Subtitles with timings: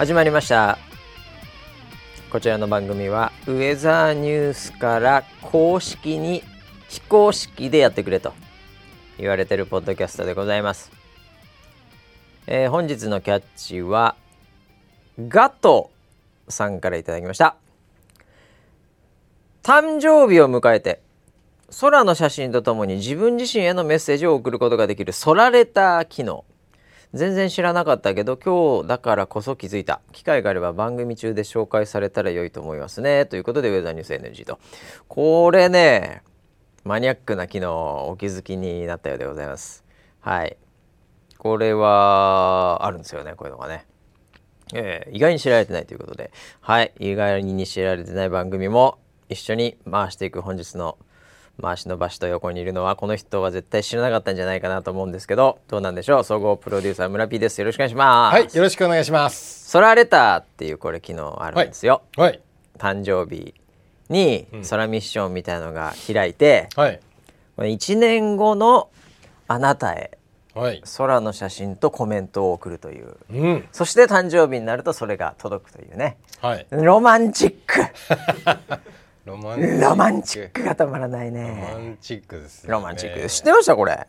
[0.00, 0.78] 始まりました。
[2.30, 6.42] こちらの番組はウェザーニュースから公式に
[6.88, 8.32] 非公式でやってくれと
[9.18, 10.90] 言われてるポッドキャストでございます、
[12.46, 14.16] えー本日のキャッチは
[15.28, 15.90] ガト
[16.48, 17.56] さんからいただきました。
[19.62, 21.02] 誕生日を迎えて
[21.78, 26.46] 空の写真とともに自分自身へのメッセージを送ることができる空レター機能。
[27.12, 30.00] 全然知らなかったけど今日だからこそ気づいた。
[30.12, 33.26] 機会があれば番組中で紹介されたら良いと思いますね。
[33.26, 34.60] ということでウェザーニュース NG と。
[35.08, 36.22] これね
[36.84, 39.84] マニアックな機能お気づきになったようでございます。
[40.20, 40.56] はい。
[41.36, 43.86] これはあるんですよねこういうのがね。
[44.72, 46.30] えー意外に知られてないということで。
[46.60, 46.92] はい。
[47.00, 50.96] 意外に知られてない番組も一緒に回していく本日の
[51.60, 56.24] 回しの場所と横にいるのはこの人は絶対知らなかったんじゃないかなと思うんですけどどうなんでしょう？
[56.24, 57.60] 総合プロデューサー村 P です。
[57.60, 58.34] よろしくお願いします。
[58.34, 59.68] はい、よろしくお願いします。
[59.70, 62.40] ソラレターっていうこれ機能あるんですよ、はい、
[62.78, 63.54] 誕生日
[64.08, 67.00] に空ミッションみたいなのが開いて、はい、
[67.56, 68.88] これ1年後の
[69.46, 70.18] あなたへ
[70.52, 70.82] はい。
[70.98, 73.16] 空の写真とコメントを送るという。
[73.32, 76.16] うん、そして誕生日になるとそれが届くというね。
[76.40, 76.66] はい。
[76.70, 77.80] ロマンチック
[79.24, 82.72] ロマンロマンチックがたまらないロマねンチックです、ね。
[82.72, 84.06] ロマンチック知ってましたこれ？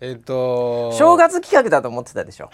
[0.00, 2.50] えっ、と正月企画だと思ってたでしょ。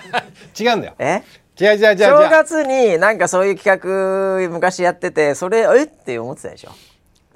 [0.58, 0.94] 違うんだよ。
[0.98, 1.22] え？
[1.60, 1.96] 違う違う違う違う。
[1.98, 5.82] 正月になんかそういう企画昔やっててそれえ？
[5.84, 6.70] って思ってたでしょ。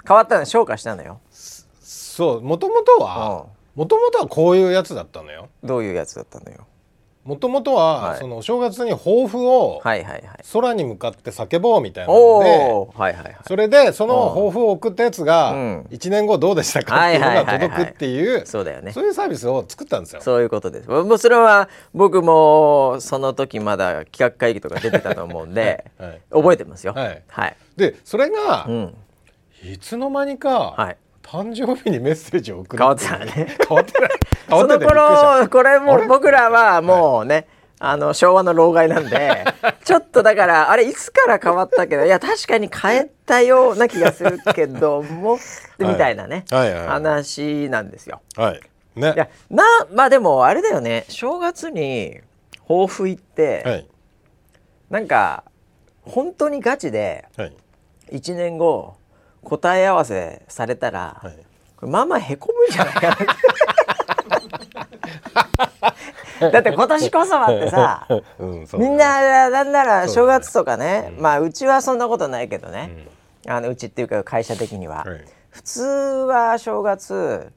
[0.07, 1.19] 変わったの昇華したのよ。
[1.31, 3.45] そう、もともとは、
[3.75, 5.49] もともとはこういうやつだったのよ。
[5.63, 6.67] どういうやつだったのよ
[7.23, 8.19] もともとは、はい。
[8.19, 13.33] そのお正月に抱負を空に向かって叫ぼうみたいなおので。
[13.47, 15.81] それでその抱負を送ったやつがうん。
[15.91, 20.21] 1年後どうでしたかっていうのが届くっていうそういうサービスを作ったんですよ。
[20.21, 20.89] そういうことです。
[20.89, 26.21] もうそれは僕もその時まだ企画会議とか出てたと思うんで はい。
[26.31, 26.93] 覚えてますよ。
[26.93, 27.23] はい。
[27.27, 28.95] はい、でそれが、うん。
[29.63, 30.97] いつの間にか、はい
[31.33, 33.57] 誕生日にメッセージを送る変わってたね。
[33.67, 34.09] 変わってない。
[34.49, 37.47] 変その頃これも僕らはもうね、
[37.79, 39.43] あの昭和の老害なんで
[39.83, 45.39] ちょっとだからあれいつから変わったけどいや確かに変えたような気がするけども
[45.79, 46.87] みたいなね、はいはいはい。
[46.89, 48.21] 話なんですよ。
[48.37, 48.61] はい。
[48.95, 49.13] ね。
[49.15, 51.05] いやなまあでもあれだよね。
[51.09, 52.21] 正月に
[52.67, 53.87] 抱負言って、はい。
[54.91, 55.43] なんか
[56.03, 57.55] 本当にガチではい。
[58.11, 58.97] 1年後
[59.43, 61.37] 答え合わせされたら、はい。
[61.77, 63.17] これまあまあへこむんじゃないかな。
[66.51, 68.07] だって今年こそはってさ
[68.39, 73.07] うんみんななんなら正月とかねまあうちはそんなことないけどね、
[73.47, 75.25] あのうちっていうか会社的には、はい。
[75.49, 77.51] 普通は正月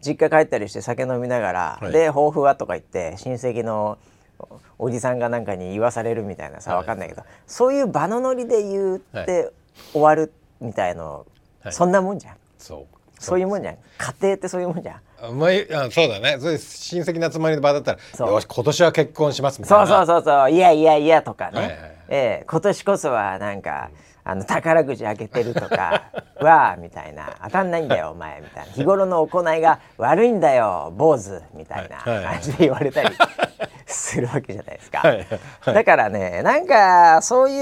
[0.00, 1.92] 実家帰ったりして酒飲みながら、はい。
[1.92, 3.98] で抱負はとか言って親戚の
[4.38, 6.78] おおじさんがなんかに言わされるみたいなさはい。
[6.80, 9.50] わかんないけど、そういう場のノリで言っては
[9.92, 11.26] 終わるみたいの、
[11.62, 11.72] はい。
[11.72, 12.36] そんなもんじゃん。
[12.58, 12.96] そう。
[13.18, 13.76] そういうもんじゃん。
[13.98, 15.00] 家庭ってそういうもんじゃん。
[15.22, 16.36] あまああそうだね。
[16.38, 18.32] そういう親戚の集まりの場だったらそう。
[18.32, 19.96] よし今年は結婚しますみたそいうな。
[19.96, 21.90] そうそうそういやいやいやとかね、はいはいはい。
[22.08, 23.90] ええ今年こそはなんか
[24.24, 26.02] あの宝くじ開けてるとか。
[26.42, 27.34] わあみたいな。
[27.44, 28.72] 当たんないんだよお前みたいな。
[28.72, 31.40] 日頃の行いが悪いんだよ坊主。
[31.54, 32.34] みたいなはいはいはい。
[32.34, 33.08] 感じで言われたり
[33.86, 35.26] するわけじゃないですか、はい
[35.60, 35.74] はい。
[35.74, 37.58] だからねなんかそうい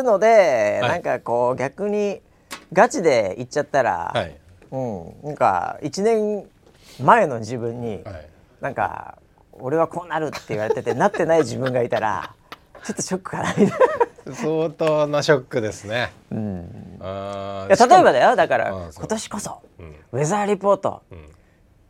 [0.00, 0.90] うので、はい。
[0.90, 2.20] なんかこう逆に
[2.72, 4.36] ガチで言っちゃったら、はい。
[4.70, 6.46] うんなんか1年
[7.02, 8.28] 前の自分に、はい。
[8.60, 9.18] なんか
[9.52, 12.34] 俺はこうなるって言われててなってない自分がいたら
[12.84, 14.34] ちょっとショックかなみたいな。
[14.34, 16.12] 相当なショックですね。
[16.32, 16.98] うん。
[17.00, 18.34] あいや例えばだよ。
[18.36, 19.96] だから今年こそうん。
[20.12, 21.02] ウェザーリポート。
[21.12, 21.16] ん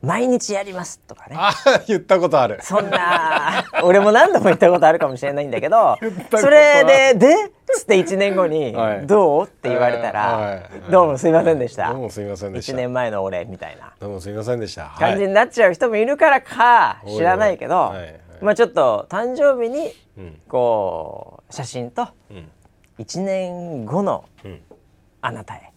[0.02, 1.37] 毎日やりますとかね。
[1.38, 1.52] あ
[1.88, 2.58] 言ったことある。
[2.62, 5.96] そんな俺も何度も言ったことあるかもしれないんだけど
[6.37, 11.88] それで「で?」っつって1年後にはい「どう?」って言われたはらい「どうもすいませんでした。
[11.93, 13.93] どうもすみませんでし1た年前の俺」みたいな。
[13.98, 14.93] どうもすみませんでした。
[14.98, 17.99] 感じになっちゃう人もいるからか知らないけどはい。
[17.99, 18.20] はい。
[18.42, 20.40] まあちょっと誕生日にうん。
[20.49, 22.50] こう写真とうん。
[22.99, 24.60] 1年後のうん。
[25.22, 25.72] あなたへ、はい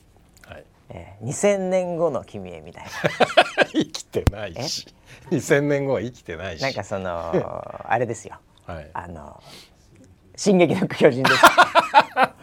[0.89, 3.65] えー2000年後の君へみたいな。
[3.71, 4.87] 生きてないし。
[5.31, 6.61] 2000年後は生きてないし。
[6.61, 7.31] なんかその
[7.87, 8.35] あれですよ。
[8.65, 8.89] はい。
[8.93, 9.41] あの
[10.35, 11.45] 「進撃の巨人」です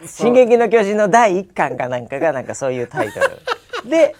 [0.23, 3.89] 「進撃の巨人」の第一巻かなんかがなんかそういうタイトル。
[3.89, 4.15] で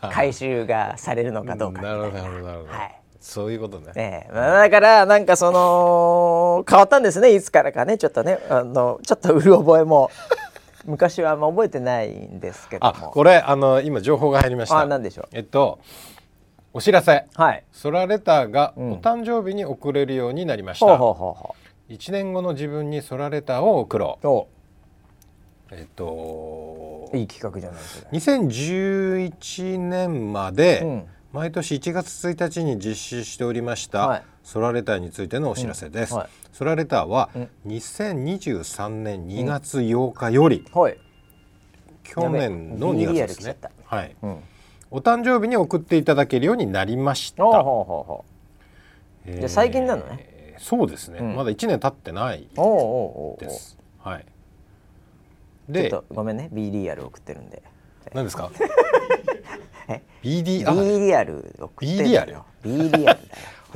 [0.00, 2.96] 回収がされるのかどうかないるほなどなるほどなるほど、はい。
[3.20, 3.92] そういうことね。
[3.94, 4.32] ねえ。
[4.32, 7.32] まあだからなんかその変わったんですね。
[7.32, 7.96] いつからかね。
[7.98, 8.38] ちょっとね。
[8.48, 10.10] あのちょっとうる覚えも
[10.84, 14.80] 昔はあんま覚えてないんですけどあもこれあの今情報が入りました。
[14.80, 15.28] あ何でしょう？
[15.32, 15.78] えっと
[16.72, 17.26] お知らせ。
[17.34, 17.64] はい。
[17.70, 21.54] ソラレターがうんお誕生日に送れるようになりました、ほうほうほうほ
[21.90, 24.26] 1年後の自分にソラレターを送ろう。
[24.26, 24.48] お
[25.70, 31.04] えっといい企画じゃないそれ2011年まで、うん。
[31.32, 36.28] 毎年1月1日に実施しておりました、はいソラレターについてのお知らせです、うんはい。
[36.52, 37.48] ソラレターはうん。
[37.68, 40.98] 2023年2月8日より、はい。
[42.02, 43.56] 去年の2月ですね。
[43.62, 44.16] BDR はい。
[44.22, 44.40] うん。
[44.90, 47.42] お誕生日に送っていただけるようになりました。
[47.42, 48.26] ほ
[49.26, 50.54] う最近なのね。
[50.58, 51.34] そうですね、うん。
[51.34, 52.46] まだ1年経ってない
[53.40, 53.78] です。
[54.00, 54.26] はい。
[55.66, 56.50] でとごめんね。
[56.52, 57.62] B リアル送ってるんで。
[58.12, 58.50] 何ですか？
[59.88, 63.16] え？BD B あリアル送ってる B リアル B リアルだよ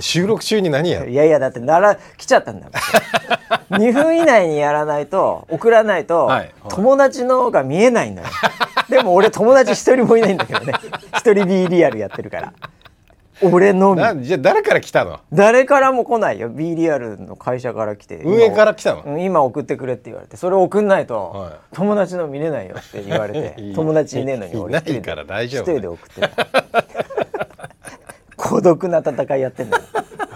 [0.01, 1.11] 収録中に何やる？
[1.11, 2.73] いやいやだってなら来ちゃったんだもん。
[3.81, 6.39] 2分以内にやらないと送らないと、はい。
[6.39, 8.29] はい友達のが見えないんだよ。
[8.89, 10.73] でも俺友達一人もいないんだけどね。
[11.17, 12.53] 一人 B リアルやってるから。
[13.43, 14.01] 俺のみ。
[14.01, 15.21] なじゃあ誰から来たの？
[15.33, 16.49] 誰からも来ないよ。
[16.49, 18.23] B リアルの会社から来て。
[18.25, 19.03] 上から来たの？
[19.03, 20.37] うん今送ってくれって言われて。
[20.37, 21.53] それ送んないと、はい。
[21.75, 23.55] 友達の見れないよって言われて。
[23.75, 25.15] 友達いねえのにい俺一人で
[25.63, 26.47] 人で送ってた
[28.37, 29.83] 孤独な戦いやってんだよ。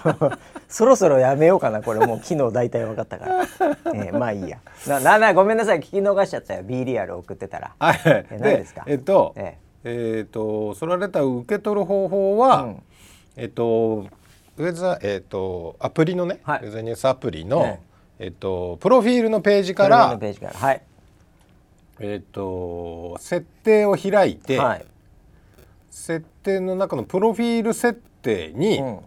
[0.68, 2.06] そろそろやめようかなこれ。
[2.06, 3.42] もう昨日大体分かったから、
[3.94, 4.58] えーまあいいや。
[4.86, 5.78] なななごめんなさい。
[5.80, 6.62] 聞き逃しちゃったよ。
[6.62, 7.72] B リアル送ってたら。
[7.78, 8.84] はいえ何ですか？
[8.86, 10.24] えっとええ。
[10.26, 12.82] っとソラレターを受け取る方法は、うん。
[13.36, 14.06] えっと
[14.56, 16.60] ウェザーえっとアプリのね、はい。
[16.64, 17.80] ウェザーニュースアプリの、え
[18.20, 18.26] え。
[18.28, 20.82] っとプロフィールのページかこれのらページからはい、
[22.00, 24.84] えっと設定を開いて、はい
[25.90, 29.00] 設定の中のプロフィール設定に、うん。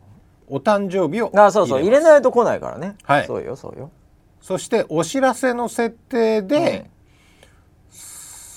[0.49, 1.81] お誕生日をあそうそう。
[1.81, 3.25] 入れいないと来ないからね、はい。
[3.25, 3.89] そうよそうよ。
[4.41, 6.89] そしてお知らせの設定で、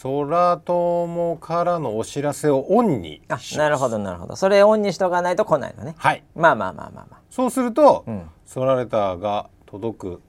[0.02, 4.37] 空友からのお知らせをオンにあしなるほどなるほど。
[4.37, 5.94] それオンにしとかないと来ないのね。
[5.96, 6.23] はい。
[6.34, 8.31] まあまあまあまあまそうすると、あうん。
[8.44, 10.20] ソラレターが届く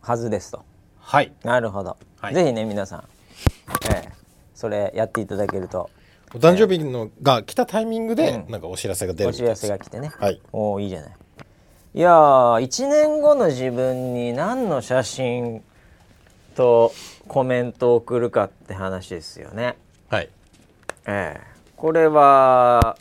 [0.00, 0.64] はずですと。
[1.00, 1.32] はい。
[1.42, 2.34] なるほど、はい。
[2.34, 3.04] ぜひね皆さん、
[3.90, 4.12] ええ
[4.54, 5.90] それやっていただけると
[6.34, 8.52] お誕生日のが来たタイミングで、うん。
[8.52, 10.40] なんかお知らせが出るお知らせが来てね、はい。
[10.52, 11.10] おおいいじゃない。
[11.94, 15.62] いやー1年後の自分に何の写真
[16.54, 16.92] と
[17.26, 19.76] コメントを送るかって話ですよね。
[20.10, 20.28] はい。
[21.06, 21.40] ええ。
[21.76, 22.98] これは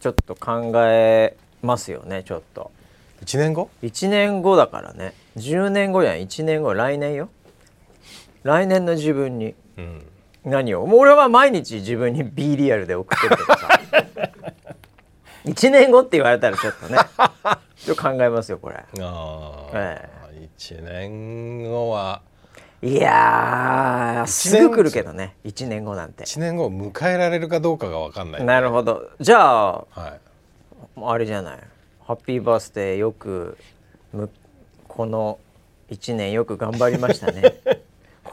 [0.00, 2.70] ちょっと考えますよねちょっと。
[3.24, 5.14] 1年後？1年後だからね。
[5.38, 7.30] 10年後やん1年後来年よ。
[8.42, 9.54] 来年の自分に。
[9.78, 10.06] うん
[10.46, 10.86] 何を？
[10.86, 13.68] もう俺は毎日自分に B リアルで送ってるけどさ。
[15.44, 16.98] 1年後って言われたらちょっとね。
[17.76, 18.76] ちょっと考えますよこれ。
[18.76, 20.08] ああ、え
[20.58, 22.22] 1年後は。
[22.82, 25.36] いやーすぐ来るけどね。
[25.44, 26.24] 1年後なんて。
[26.24, 28.44] 1年後を迎えられるかどうかが分かんない。
[28.44, 29.10] なるほど。
[29.20, 30.20] じゃあはい。
[31.02, 31.58] あれじゃない。
[32.06, 33.56] ハッピーバースデーよく
[34.12, 34.30] む
[34.88, 35.38] この
[35.90, 37.54] 1年よく頑張りましたね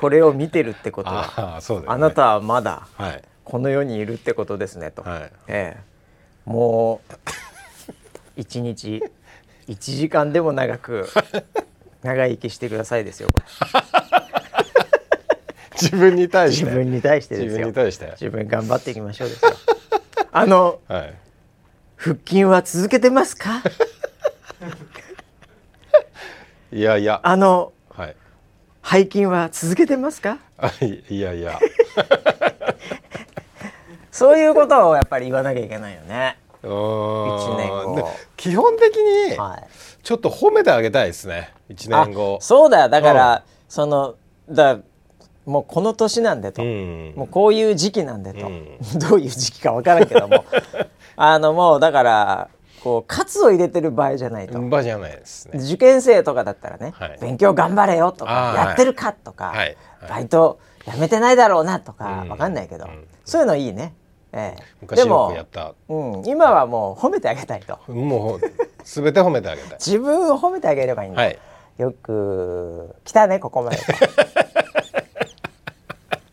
[0.04, 1.84] これを見てるってことはあね。
[1.88, 3.22] あなたはまだはい。
[3.46, 5.32] この世にいるってことですねと、はい。
[5.48, 5.82] ええ。
[6.44, 7.14] もう
[8.36, 9.02] 一日
[9.70, 11.08] 1時間でも長く
[12.02, 13.42] 長生きしてくださいですよこ
[15.82, 16.66] 自分に対れして？
[16.66, 18.08] 自分に対してです自よ分に対して？
[18.20, 19.52] 自分頑張っていきましょうですよ。
[20.34, 21.14] あのはい。
[21.96, 23.64] 腹筋は続けてますか？
[26.74, 27.22] いやいや。
[27.24, 27.73] あのはい
[28.84, 30.38] 背筋は続けてますか？
[30.58, 31.60] あ いいやいや。
[34.12, 36.38] そういうことをやっぱり言わなきゃいけないよね。
[36.62, 37.54] うー。
[37.54, 37.96] ん年後。
[37.96, 38.04] で
[38.38, 39.64] 基本的にはい。
[40.04, 41.52] ちょっと褒めてあげたいですね。
[41.72, 42.38] 1年後。
[42.40, 42.90] あそうだよ。
[42.90, 44.16] だから、その
[44.50, 44.78] だ
[45.46, 47.14] もうこの年なんでと、うん。
[47.16, 48.78] もうこういう時期なんでと、うん。
[49.00, 50.46] どういう時期かわからんけども。
[51.16, 52.50] あのもうだから
[52.84, 55.58] こう喝を入れてる場合じゃないと、場じゃないですね。
[55.64, 57.18] 受験生とかだったらね、はい。
[57.22, 59.58] 勉強頑張れよとかやってるかとか、はい。
[59.58, 59.78] はい。
[60.10, 62.30] バイトやめてないだろうなとかうん。
[62.30, 63.08] わかんないけど、うん。
[63.24, 63.94] そういうのいいね。
[64.34, 65.76] ええ、でもくやった。
[65.88, 67.80] うん、今はもう褒めてあげたいと。
[67.90, 68.42] もう
[68.84, 69.72] 全て褒めてあげたい。
[69.80, 71.40] 自分を褒めてあげればいいんだ、はい。
[71.78, 73.78] よく来たねここまで。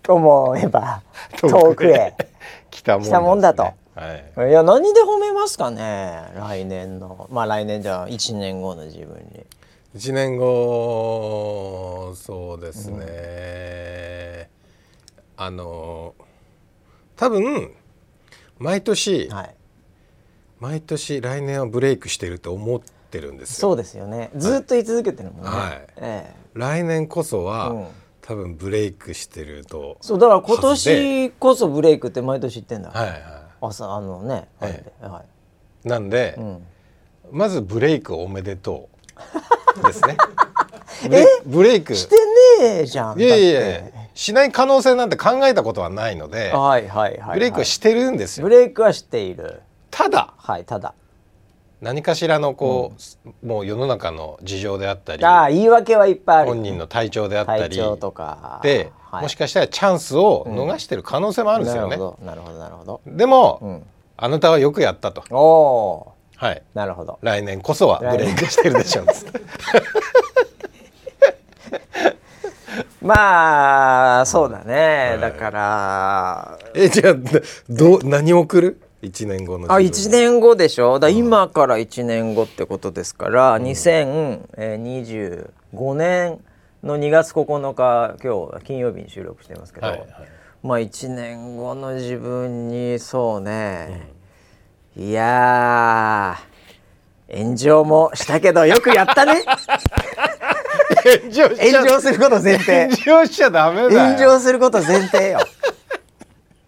[0.03, 1.03] と思えば
[1.41, 2.17] 遠くへ。
[2.71, 3.69] 来たもんだと
[4.01, 4.51] はい。
[4.51, 6.33] いや何で褒めますかね？
[6.35, 7.29] 来年の。
[7.31, 9.45] まあ来年じゃあ1年後の自分に。
[9.97, 14.49] 1年後そうですね、
[15.37, 16.15] あの
[17.17, 17.73] 多分
[18.59, 19.55] 毎年、はい。
[20.61, 22.81] 毎年来年はブレイクしてると思っ
[23.11, 23.71] てるんですよ。
[23.71, 24.31] そうですよね。
[24.37, 25.87] ずっと言い続けてるもんね、はい。
[25.97, 26.35] ええ。
[26.55, 27.87] 来年こそは、うん。
[28.21, 29.97] 多分ブレイクしてると。
[30.01, 35.07] そうだから今年こそブレイクって毎年言ってんだ、はいは朝あのね、ええ。
[35.07, 35.23] は
[35.85, 35.87] い。
[35.87, 36.67] いなんで、うん、
[37.31, 38.89] まずブレイクおめでと
[39.83, 39.83] う。
[39.87, 40.17] ですね。
[41.03, 41.95] ブレブレイク。
[41.95, 42.17] して
[42.61, 43.83] ねえじゃんいやいや
[44.15, 50.95] しない可能性なんて考えたことはないのでてはいはいはい、はい、ブレイクはしてるんですよブレイクはしているただはいただ
[51.81, 52.93] 何かしらのこ
[53.43, 58.61] う、もう世の中の事情であったりああ言い訳はいっぱいある本人の体調であったり体調とか。
[58.63, 63.01] で、はい、もしかしたらチャンスを逃してる可能性もあるんですよね、なるほどなるほどなるほど。
[63.07, 63.83] でも、うん。
[64.19, 65.25] あなたはよくやったと。
[65.31, 66.57] おおはい。
[66.57, 67.19] ーなるほど。
[67.23, 69.07] 来年こそはブレイクしてるでしょう。
[73.03, 76.59] まあそうだね、だから。
[76.75, 77.15] えじゃあ
[77.71, 78.81] どう何を送る？
[79.03, 80.99] 1年後のあ自分1年後でしょ？
[80.99, 86.41] だ今から1年後ってことですから、2025年
[86.83, 90.09] の2月9日今日金曜日に収録してますけど、はいはい。
[90.63, 94.11] まあ1年後の自分にそうね、
[94.97, 99.43] いやー炎上もしたけどよくやったね。
[101.23, 102.89] 炎上炎上すること前提。
[103.07, 103.91] 炎上しちゃダメだよ。
[103.91, 105.39] 炎上すること前提よ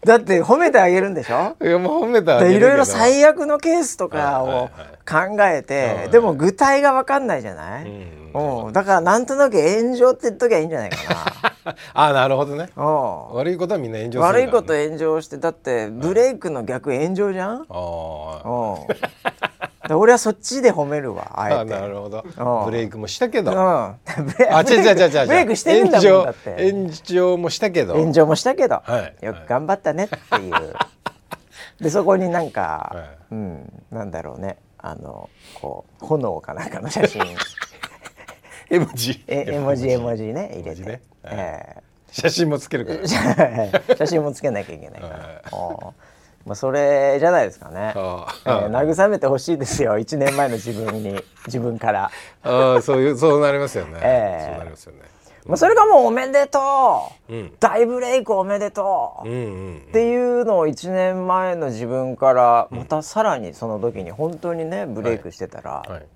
[0.04, 1.56] だって褒めてあげるんでしょ？
[1.62, 4.68] いやもう褒めたらでいろいろ最悪のケースとかを
[5.08, 7.84] 考えてでも具体が分かんないじゃない、
[8.34, 10.96] うん、だからなんとなく炎上って言っときゃいいんじゃないか
[11.94, 12.70] あなるほどね。
[12.74, 19.51] 悪いことはみんな炎上ね、悪いこと炎上してだってブレイクの逆炎上じゃん、うん、あで
[19.98, 21.70] 俺はそっちで褒めるわあえて。
[21.70, 22.24] なるほど。
[22.24, 22.64] うん。
[22.66, 23.52] ブレイクもしたけど。
[23.52, 25.26] うん、あブレ違う違う違う違う。
[25.26, 26.72] ブレイクしてるんだもんだって。
[26.72, 27.94] 炎上もしたけど。
[27.94, 30.74] 炎上もしたけど、はいよく頑張ったねっていう。
[31.80, 33.08] でそこになんか、はい。
[33.32, 34.58] うんなんだろうね。
[34.78, 35.30] あの
[35.60, 37.22] こう炎かなんかの写真。
[38.70, 39.22] 絵文字。
[39.26, 41.02] え絵文字絵文字ね入れて、ね。
[41.22, 41.34] はい。
[41.38, 41.76] え
[42.10, 42.98] 写真もつけるから。
[43.00, 46.11] え 写真もつけなきゃいけないから、はい
[46.44, 49.98] まあ、それじゃないですかね、あえーー慰めてほしいですよ。
[49.98, 51.22] 1年前の自分に。
[51.46, 52.10] 自分から、
[52.42, 54.46] あーそういうそうなりますよね、 ええ。
[54.46, 55.00] そうなりますよね。
[55.44, 57.56] まあ、それがもうおめでとう、うん。
[57.58, 59.38] 大ブレイクおめでとう、うんう
[59.72, 66.06] んっていうのを1年前の自分からまたさらにその時に本当にねブレイクしてたらはい。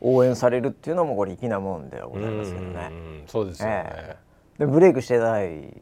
[0.00, 2.88] 応援されるっていうのもこれ粋なもんでごうんうんざいますけどね。
[2.90, 4.16] うんそうですよね、え。
[4.60, 5.74] でブレイクしてない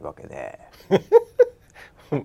[0.00, 0.58] わけで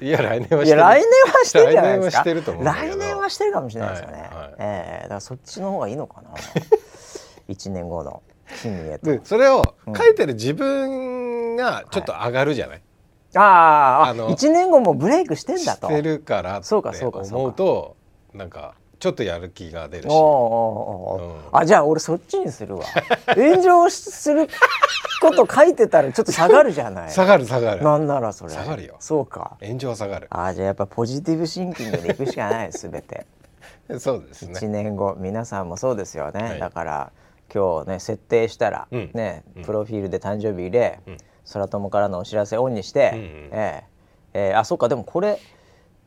[0.00, 0.80] いや来年はしてる。
[0.82, 2.22] 来年はしてるじゃないですか。
[2.22, 4.54] 来年はしてると思うんだけど来年はしてるかもしれないですよね、はいはい。
[4.58, 6.30] ええだからそっちの方がいいのかな。
[7.48, 8.22] 1年後の
[8.62, 9.10] 君へと。
[9.10, 9.62] でそれを
[9.96, 12.82] 書いてる自分がちょっと上がるじゃない、
[13.34, 15.88] ああああの1年後もブレイクしてんだと。
[15.88, 17.36] してるからってそうかそうかそうか。
[17.36, 17.96] 思うと
[18.34, 20.12] なんかちょっとやる気が出るし。
[20.12, 21.38] うん。
[21.52, 22.84] あじゃあ俺そっちにするわ。
[23.34, 24.48] 炎上する
[25.20, 27.10] こと書いてたらちょっと下がるじゃない。
[27.10, 27.82] 下がる下がる。
[27.82, 28.52] なんならそれ。
[28.52, 28.96] 下がるよ。
[29.00, 29.56] そうか。
[29.60, 30.26] 炎上は下がる。
[30.30, 33.26] あじゃあやっぱポジティブシンキングでいくしかないすべて。
[33.98, 34.54] そうですね。
[34.54, 36.58] 1年後皆さんもそうですよね、はい。
[36.58, 37.12] だから
[37.52, 39.10] 今日ね設定したら、うん。
[39.14, 39.64] ねうん。
[39.64, 41.16] プロフィールで誕生日入れ、うん。
[41.50, 43.18] 空友からのお知らせオンにして、うん。
[43.18, 43.84] うんええ。
[44.34, 44.54] ええ。
[44.54, 44.88] あそうか。
[44.88, 45.38] でもこれ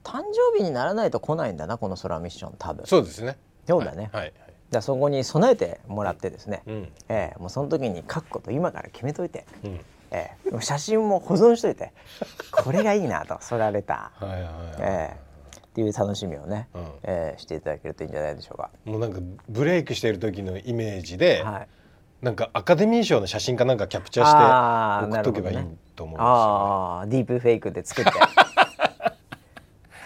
[0.04, 2.86] 誕生日にならないと来ないんだなこの空ミッション多分。
[2.86, 3.38] そうですね。
[3.68, 4.22] そうだね、はい。
[4.24, 4.34] はい
[4.72, 6.92] じゃあそこに備えてもらってですね、うん。
[7.10, 9.80] ええもうその時に書くこと今から決めといて、うん。
[10.12, 11.92] ええもう写真も保存しといて
[12.52, 15.18] これがいいなとそられた、はいはいはい、え
[15.60, 16.82] えっていう楽しみをね、うん。
[17.04, 18.70] ええしていただけるといいんじゃないでしょうか。
[18.86, 21.68] もうなんかブレイクしている時のイメージで、はい。
[22.24, 28.12] なんかアカデミー賞の写真かなんかキャプチャあーーして送っとけばいいと思うんですよ、ああディープフェイクで作って。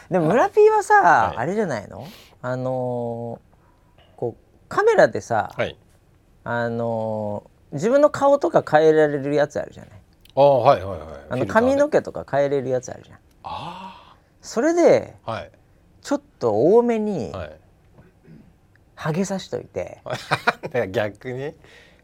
[0.10, 1.38] でも村 P はさ、はい。
[1.38, 2.08] あれじゃないの？
[2.42, 3.55] あのー
[4.70, 5.78] カメラでさ、はい。
[6.44, 9.92] あのー自分の顔とか変えられるやつあるじゃない？
[10.36, 11.08] ああはいはいはい。
[11.32, 13.20] あの髪の毛とか変えれるやつあるじゃん。
[13.44, 15.52] あそれであはい。
[16.02, 17.56] ちょっと多めにはい。
[18.96, 20.00] ハゲさしといて、
[20.88, 21.54] い 逆に？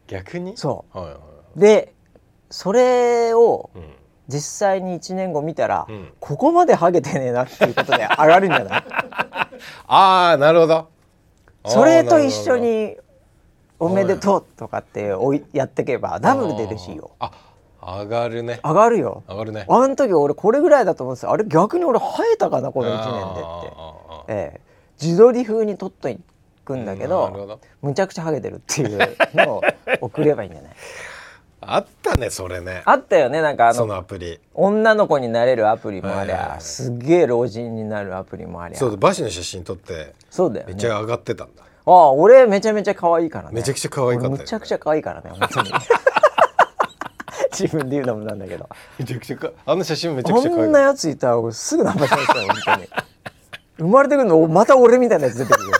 [0.08, 0.56] 逆に？
[0.58, 0.98] そう。
[0.98, 1.18] はいはい
[1.58, 1.94] で
[2.50, 3.82] それをうん。
[4.28, 6.12] 実際に1年後見たら、うん。
[6.20, 8.84] ここまでハゲてねえなっていうことで上がるんじゃない？
[9.88, 10.88] ああなるほど
[11.66, 12.96] それと一緒に
[13.78, 15.44] 「おめでとう」とかっておい。
[15.52, 17.10] やってけばダブルで嬉しいよ。
[17.18, 17.30] あ
[17.82, 18.60] 上がるね。
[18.62, 19.22] 上がるよ。
[19.28, 19.66] 上がるね。
[19.68, 21.32] あの時俺これぐらいだと思うんですよ。
[21.32, 23.44] あれ逆に俺生えたかなこの1年でっ
[24.26, 24.60] て、ええ、
[25.04, 26.08] 自撮り風に撮っと
[26.64, 27.58] くんだけど。
[27.82, 28.98] むちゃくちゃハゲてるっていう
[29.34, 29.62] のを
[30.00, 30.72] 送ればいいんじゃない？
[31.64, 32.82] あったねそれね。
[32.84, 34.40] あったよねなんかあそののアプリ。
[34.54, 38.78] 女の子になれるアプリもありゃ、すっげえ老人になるアプリもありゃ。
[38.78, 40.72] そうだバシの写真撮ってそうだよね。
[40.72, 41.62] めっちゃ上がってたんだ。
[41.62, 43.54] ああ俺めちゃめちゃ可愛いからね。
[43.54, 45.72] めちゃくちゃ可愛かったよね俺むちゃくちゃ可愛いからね本当に。
[47.52, 48.68] 自分で言うのもなんだけど。
[48.98, 52.88] めちゃくちゃかあの写真もめちゃくちゃ可こんな愛かっやついたら俺すぐナンパしますよ本当に。
[53.78, 55.72] 生まれてくるのまた俺みたいなやつ出てくるよ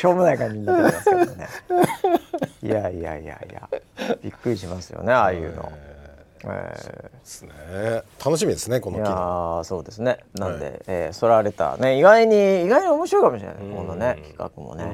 [0.00, 1.48] しょうもない感じになってますけどね。
[2.64, 3.68] いやいやいやいや。
[4.22, 5.70] びっくりしますよねああいうの。
[6.42, 7.50] えー、ですね。
[8.24, 10.20] 楽しみですねこのいやそうですね。
[10.32, 11.98] なんで、はい、えー、ソラレターね。
[11.98, 14.84] 意外に意外に面白いかもしれないこのね企画もね。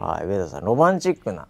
[0.00, 0.26] はい。
[0.26, 1.46] 上田さんロマンチックな、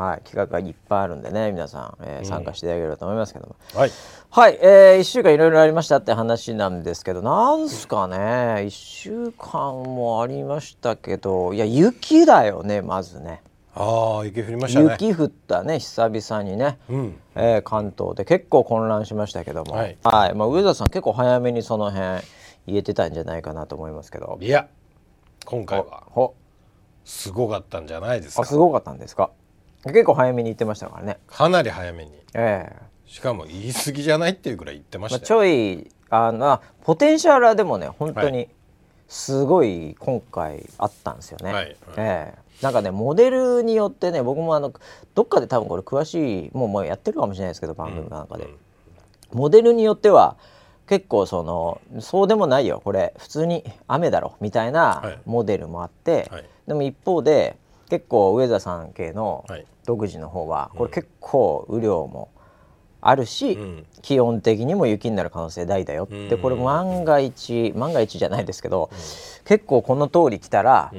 [0.00, 3.90] はい、はい、企画がいっぱいあるんでね皆さん、えー、参加していただければと思いますけども、はい、
[4.30, 13.42] はい、えー、1週間いろいろありましたって話なんですけどなんすかね1週間もありましたけどいや雪だよねまずね。
[13.72, 14.96] ああ雪降りましたね。
[15.00, 22.22] 雪降ったね久々にね、うん、えー、関東で結構混乱しましたけども、はい、はい、まあ、上田さん結構早めにその辺
[22.66, 24.38] 言えてたんじゃないかなと思いますけど。
[24.40, 24.68] いや
[25.44, 26.32] 今回は
[27.04, 28.44] すごかったんじゃないですか。
[28.44, 29.30] すごかったんですか？
[29.84, 31.18] 結構早めに言ってましたからね。
[31.26, 38.48] かなり早めに、えー、しかも言い過ぎじゃないっていうぐらい言ってました、まあ、ちょいあのポテンシャルはでもね本当に
[39.08, 41.64] すごい今回あったんですよね、はい。
[41.64, 42.34] はい、え。
[42.46, 44.72] ーなんかねモデルによってね僕もあの
[45.14, 48.48] どっかで多分これ詳しいもうもうやってるかもしれないですけど番組なんかで、
[49.32, 50.36] モデルによっては
[50.86, 57.56] 結構そのそうでもないよこれ普通に雨だろみたいなモデルもあって、はい、でも一方で
[57.90, 59.44] 結構上田さん系の
[59.84, 62.30] 独自の方はこれ結構雨量も
[63.02, 68.98] あるし、うん、気温的にも雪になる可能性大だよってこれ万が一万が一じゃないですけど、うん、
[69.44, 70.92] 結構この通り来たら、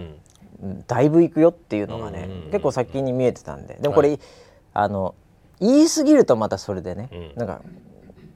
[0.88, 3.78] だいぶ行くよっていうのがね、結構先に見えてたんで。
[3.80, 4.20] でもこれ、はい、
[4.74, 5.16] あの
[5.60, 7.62] 言い過ぎるとまたそれでね、うん、なんか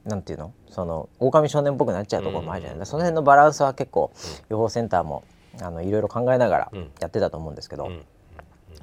[0.04, 0.52] なんていうの？
[0.70, 2.78] その狼少年っぽくなっちゃうところもあるじゃない。
[2.78, 4.12] ですか、その辺のバランスは結構
[4.48, 5.24] 予報センターも
[5.60, 7.90] あのいろいろ考えながらやってたと思うんですけど、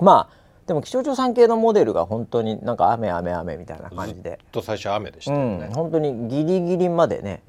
[0.02, 4.40] まあでも気象庁さん系のモデルが本当になんか雨雨雨みたいな感じで。
[4.52, 7.44] と最初雨でしたよね、うん、本当にギリギリまでね、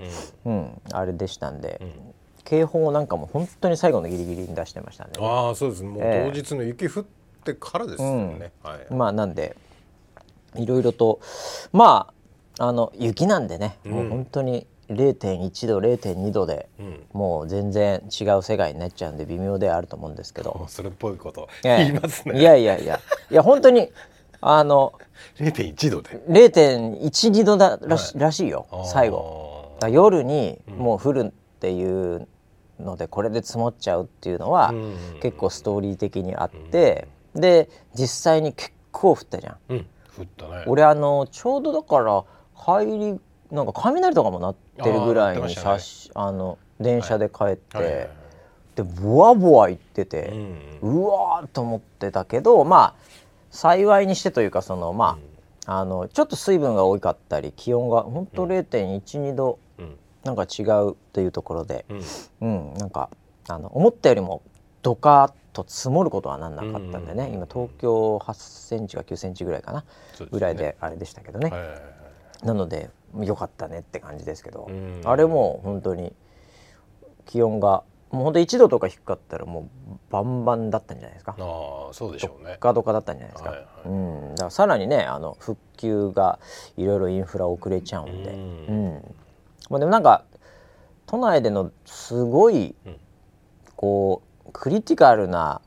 [0.45, 1.81] うん、うん、あれでしたんで、
[2.45, 5.13] 警報なんかも本当に最後のギリギリに出してましたね。
[5.21, 5.83] ああそうです。
[5.85, 7.05] もう当日の雪降っ
[7.45, 9.57] てからですよね、えーはい、まあなんで
[10.57, 11.21] いろいろと
[11.73, 12.13] ま
[12.59, 20.65] ああの雪なんでね、うん、もう本当に0.1度0.2度で、うん、もう全然違う世界になっちゃうんで微妙ではあると思うんですけど。
[20.69, 23.01] それっぽいこと言いますね、いやいやいや。
[23.31, 23.91] いや本当に
[24.41, 24.93] あの
[25.39, 26.23] 0.1度で。
[26.29, 29.77] 0.12度だらしはい、らしいよ最後。
[29.91, 31.31] 夜にもう降るっ
[31.61, 32.27] ていう
[32.81, 34.73] のでこれで積もっちゃうっていうのは
[35.21, 40.65] 結構ストーリー的にあって、で実際に結構降ったじゃん、降ったね。
[40.67, 42.25] 俺あのちょうどだから
[42.57, 43.21] 帰り
[43.55, 47.87] なんか雷とかも鳴ってるぐらいに写真あ、ね、の電車で帰って、はい。
[47.87, 48.09] はいはい、
[48.75, 50.33] でボワボワ言ってて、
[50.83, 52.95] うん、うわーと思ってたけどまあ
[53.51, 55.19] 幸いにしてというかそのま
[55.67, 59.59] あ、うん、あのちょっと水分が多かったり気温が本当0.12度
[60.25, 61.85] なんか違うというところで、
[62.41, 63.11] うん、うん、なんか
[63.49, 64.43] あの思ったよりも
[64.83, 69.87] ドカッと積もることはなんなかったんでね、今東京8センチか9センチぐらいかな、ね、
[70.31, 71.53] ぐらいであれでしたけどね、
[72.45, 74.71] なのでよかったねって感じですけど、
[75.05, 76.13] あれも本当に
[77.27, 77.83] 気温が
[78.15, 81.35] もう本当1度とか低かったらもうバンバンだったんじゃないですか。
[81.39, 82.53] あそうでしょうね。
[82.55, 83.51] どかどかだったんじゃないですか。
[83.51, 86.39] はいはい、うん、だからさらにねあの復旧が
[86.77, 89.15] いろいろインフラ遅れちゃうんで、うん、
[89.69, 90.25] まあ、でもなんか
[91.07, 92.77] 都内でのすごい
[93.75, 95.61] こうクリティカルな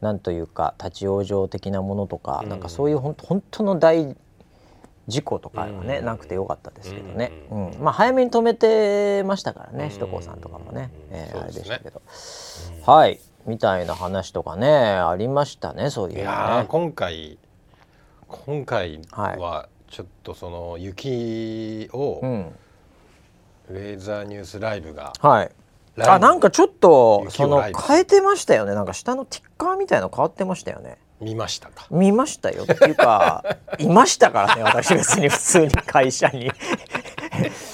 [0.00, 4.16] なんというか立ち往生的なものとか、うん、なんかそういう本当本当の大
[5.10, 12.00] 事故とかはね、うん、なくてよかったですけどね、うん、うん、まあ、早めに止めてましたからね首都高さんとかもね、えー、あれでしたけど、
[12.86, 13.20] はい。
[13.46, 16.22] みたいな話とかねありましたねそういうね。
[16.22, 17.38] いや今回
[18.28, 22.54] 今回はちょっとその雪を、うん。
[23.70, 25.50] ウェザーニュースライブがはい。
[25.98, 28.74] あなんかちょっとその変えてましたよね。
[28.74, 31.86] なんか下のティッカーみたいの変わってましたよね見ましたか？
[31.90, 33.44] 見ましたよっていうか
[33.78, 36.50] いましたからね私別に普通に会社に。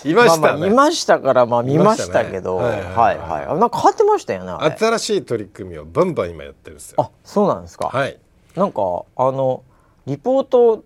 [0.05, 7.03] いました、ね、まあ、まあ、見ましたからまあ見ましたけど、ね、はいはいはい、はい、なんか変わってましたよね新しい取り組みをバンバン今やってるんですよ。
[7.03, 7.89] あそうなんですか。
[7.89, 8.17] はい。
[8.55, 8.81] なんか
[9.17, 9.63] あの
[10.07, 10.85] リポート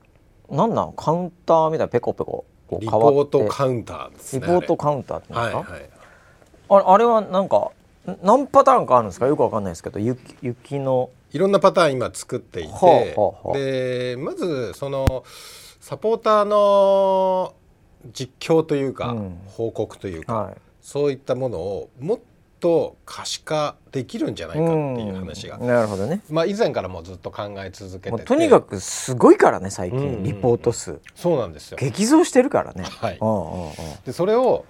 [0.48, 0.92] なんなん？
[0.94, 5.64] カウンターみたいなペコペコこうリポートカウンターですねリポートカウンターってですか、はいはい、
[6.86, 7.72] ああれはなんか
[8.22, 9.26] 何パターンかあるんですか？
[9.26, 13.16] よくわかんないですけど雪雪のいろんなパターン今作っていて、
[13.54, 15.24] でまずその
[15.80, 17.54] サポーターの
[18.12, 22.18] 実況というか、うん、報告というか、はい、そういったものをもっ
[22.60, 24.70] と可視化できるんじゃないかって
[25.02, 31.00] いう話が、なるほどね、まあ、以前からもずっと考え続けてとにかくすごいからね最近、リポート数。
[31.14, 31.78] そうなんですよ。
[31.80, 32.84] 激増してるからね。
[32.84, 33.10] は
[34.02, 34.06] い。
[34.06, 34.64] でそれを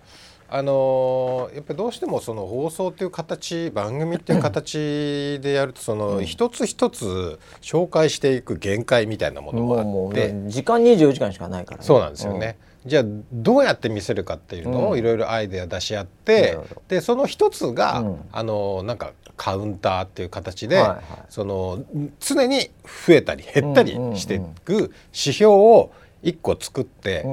[0.53, 10.35] あのー、やっぱりどうしてもその放送っていう形番組っていう形でやるとその一つ一つ紹介していく限界みたいなものがあって。
[10.49, 12.59] 時間24時間しかないから、ね、そうなんですよね。
[12.85, 21.85] うん、じゃあどうやって見せるかっていうのをいろいろアイデア出し合って、うん、でその一つが、うん、あのなんかカウンターっていう形で、はいはい、その
[22.19, 22.71] 常に
[23.07, 25.93] 増えたり減ったりしていく指標を
[26.25, 27.25] 1個作って、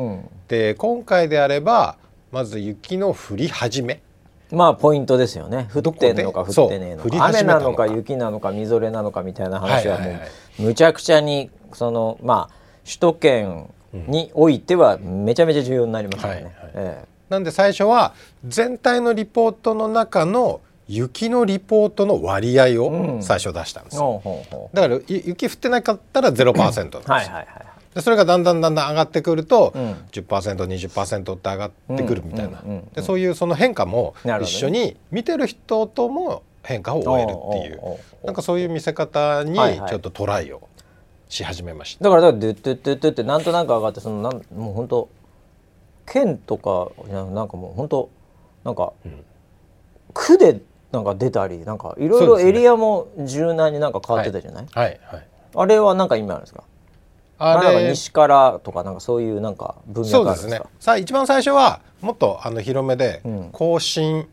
[0.48, 1.98] で今回であれば
[2.32, 4.02] まず雪の降り始め。
[4.52, 5.70] まあポイントですよね。
[5.74, 10.10] 降ってんのか降ってねえのか雨なのか雪なのかみぞれなのかみたいな話はも
[10.60, 16.56] うむちゃくちゃにそのまあ首都圏においてはめちゃめちゃ重要になりますよね。
[16.74, 18.14] ええ、なんで最初は
[18.46, 27.48] 全体のリポートの中の雪のリポートの割合を最初出したんですよ、うん、だから雪降ってなかったら0%なんですよ、はいはいはい
[27.98, 32.62] でそれがだんだんだんだん上がってくると、うん、10%20% って上がってくるみたいな、
[32.94, 37.98] でそういうその変化も一緒に見てる人とも変化を終えるっていう。
[38.24, 40.68] なんかそういう見せ方にちょっとトライを
[41.28, 45.10] し始めました、だからだからドゥッドゥッドゥッドゥってなんとなく上がってそのなんもう本当
[46.06, 48.10] 県とかなんかもう本当
[48.64, 49.26] なんか、うん、
[50.14, 56.64] 区でなんか出たりなんかいろいろエリアも柔軟になんか変わってたじゃない、はい、はい、あれはなんか意味あるんですか？
[57.40, 60.62] あれ西からとかなんかそういうなんか文脈そうですね。
[60.80, 63.22] さあ一番最初はもっとあの広めで、
[63.52, 64.28] 甲信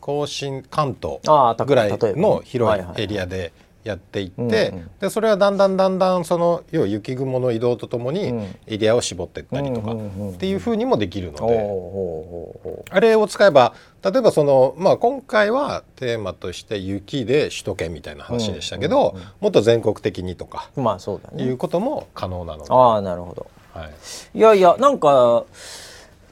[0.00, 1.20] 甲信関東
[1.66, 2.84] ぐらいの広い。
[2.96, 8.32] エリアでやっていって、でそれはだんだんだんだんその要は雪雲の移動とともに
[8.66, 22.70] エリアを絞っていったりとかっていうふうにもできるので、あれを使えば例えばその、まあ、今回はテーマとして雪で首都圏みたいな話でしたけど、もっと全国的にとか、まあそうだね、いうことも可能なので。
[22.70, 25.44] ああなるほど、はい、いやいやなんか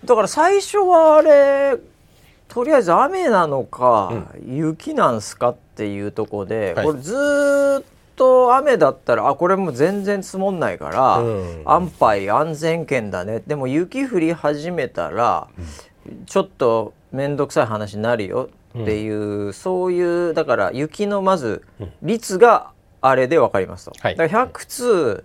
[0.05, 1.77] だから最初はあれ
[2.49, 7.85] とりあえず雨なのか、うん、雪なんすかっていうとこで、はい、これずっ
[8.17, 13.43] と雨だったらあこれもう全然積もんないから、うん、安牌安全圏だね。
[13.47, 15.49] でも雪降り始めたら、
[16.09, 21.63] うん、ちょっと面倒くさい話になるよっていう、そういうだから雪のまず
[22.03, 23.93] 率があれで分かりますと。
[24.01, 25.25] はい、だから100通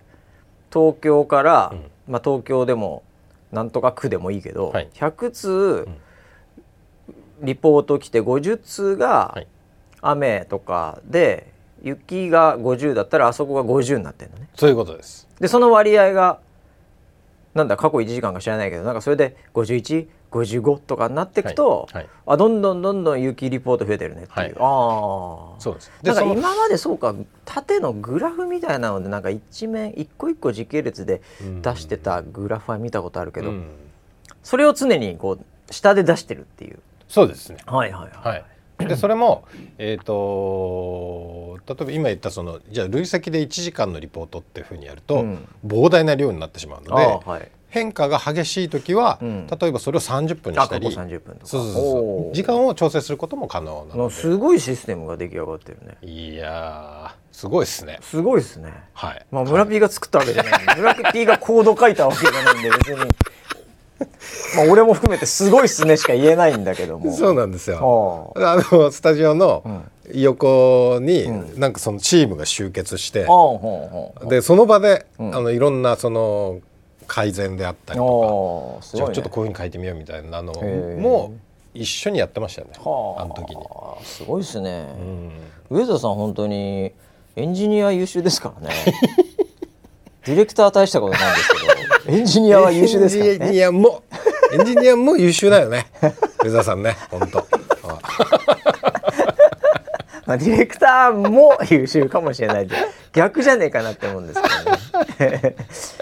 [0.72, 1.72] 東京から、
[2.08, 3.02] まあ、東京でも
[3.52, 5.88] なんとか区でもいいけど、はい、100通、
[7.42, 9.38] リポート来て50通が
[10.04, 14.48] 雨とかで雪が50だったらあそこが50になってるのね。
[14.54, 15.28] そういうことです。
[15.40, 16.40] でその割合が
[17.54, 22.02] なんだ過去1時間か知らないけどなんかそれで5155とかになっていくと、はい。
[22.02, 25.92] はい、あどんどんどんどん雪リポート増えてるねっていう、はい、ああそうです。
[26.02, 27.14] なんか今までそうか
[27.44, 31.22] 縦のグラフみたいなのでなんか一面一個一個時系列で
[31.62, 33.52] 出してたグラフは見たことあるけど、
[34.42, 36.78] それを常にこう下で出してるっていう。
[37.08, 37.58] そうですね。
[37.66, 38.10] はいはい。
[38.12, 38.44] はい。
[38.88, 39.44] で それも、
[39.78, 51.46] えーと、例えば今言ったそのじゃあ累積で1時間のリポートっていうふうにやると、うん、膨大な量になってしまうので、はい、変化が激しい時は、うん、例えばそれを30分にしたり30分とか。
[51.46, 54.14] そうそうそう時間を調整することも可能なので。
[54.14, 55.96] すごいシステムが出来上がってるね。
[56.00, 57.98] いやすごいですね。
[58.00, 58.72] すごいですね。
[58.92, 59.26] はい。
[59.32, 63.10] まあ村 P が作ったわけじゃない、村 P がコード書いたわけじゃないんで別に
[64.56, 67.12] まあ俺も含めてすごいっすねしか言えないんだけども。
[67.12, 68.32] そうなんですよ。
[68.36, 68.56] あ。
[68.72, 69.62] のスタジオの
[70.12, 71.28] 横に
[71.58, 73.26] なんかそのチームが集結して、
[74.22, 76.60] うん、でその場で、あのいろんなその
[77.06, 81.32] 改善であったりとか、ね、じゃあちょっとこういうふうに書いてみようみたいなのも
[81.72, 82.74] 一緒にやってましたよね。
[82.78, 83.24] あ。
[83.24, 83.62] の時に。
[84.02, 84.86] すごいですね、
[85.70, 86.92] うん、上田さん本当に
[87.36, 88.74] エンジニア優秀ですからね。
[90.24, 91.53] ディレクター大したことないんです
[92.08, 93.32] エンジニアは優秀ですからね。
[93.32, 94.02] エンジニアも
[94.52, 95.86] エンジニアも優秀だよね。
[96.44, 97.46] 江澤さんね、本当。
[100.26, 102.74] まあ、ディレクターも優秀かもしれないで
[103.12, 105.56] 逆じゃねえかなって思うんですけどね。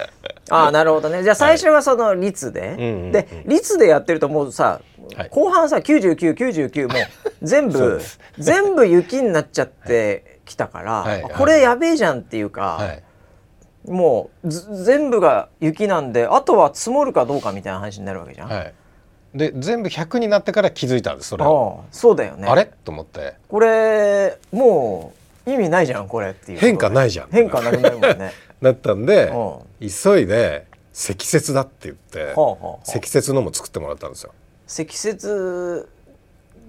[0.50, 2.76] ああなるほどねじゃあ最初はその率で、はい、
[3.12, 4.80] で率でやってるともうさ、
[5.16, 7.02] はい、後半さ9999もう
[7.42, 8.00] 全部
[8.38, 12.76] 全部雪になっちゃってきたから、はい、これやべえじゃんっていうか。
[12.78, 13.02] はい
[13.86, 18.48] もう全部が雪なんであとは積もるかどうかみたいな話になるわけじゃん。
[18.48, 18.74] はい、
[19.34, 21.44] で全部100になってから気づいたんですそれ。
[21.90, 22.48] そうだよね。
[22.48, 22.70] あれ？
[22.84, 23.34] と思って。
[23.48, 25.12] これも
[25.46, 27.28] う意味ないじゃんこれっていう変化ないじゃん。
[27.30, 28.32] 変化なくなるもんね。
[28.60, 29.32] なったんで
[29.80, 34.32] 急いで積雪だって言って、はあはあ、積雪のも作ってもらったんですよ。
[34.66, 35.26] 積雪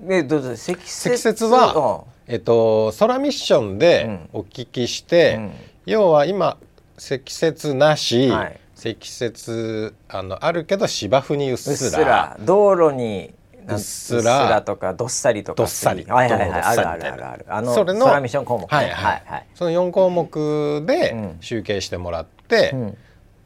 [0.09, 5.51] えどうぞ積雪は、えっと、空ミッションでお聞きして、うん、
[5.85, 6.57] 要は今
[6.97, 12.37] 積雪なし、はい、積雪あのあるけど芝生にうっすら。
[12.41, 13.33] 道路に
[13.67, 14.61] うっすら。
[14.61, 16.03] とかどっさりとかどっさり。
[16.05, 16.61] はいはいはい。
[16.61, 17.45] あるあるあるある。
[17.47, 22.97] あのそれのミッション項目、ね、はいはい、はい、その4項目で集計してもらって、うん、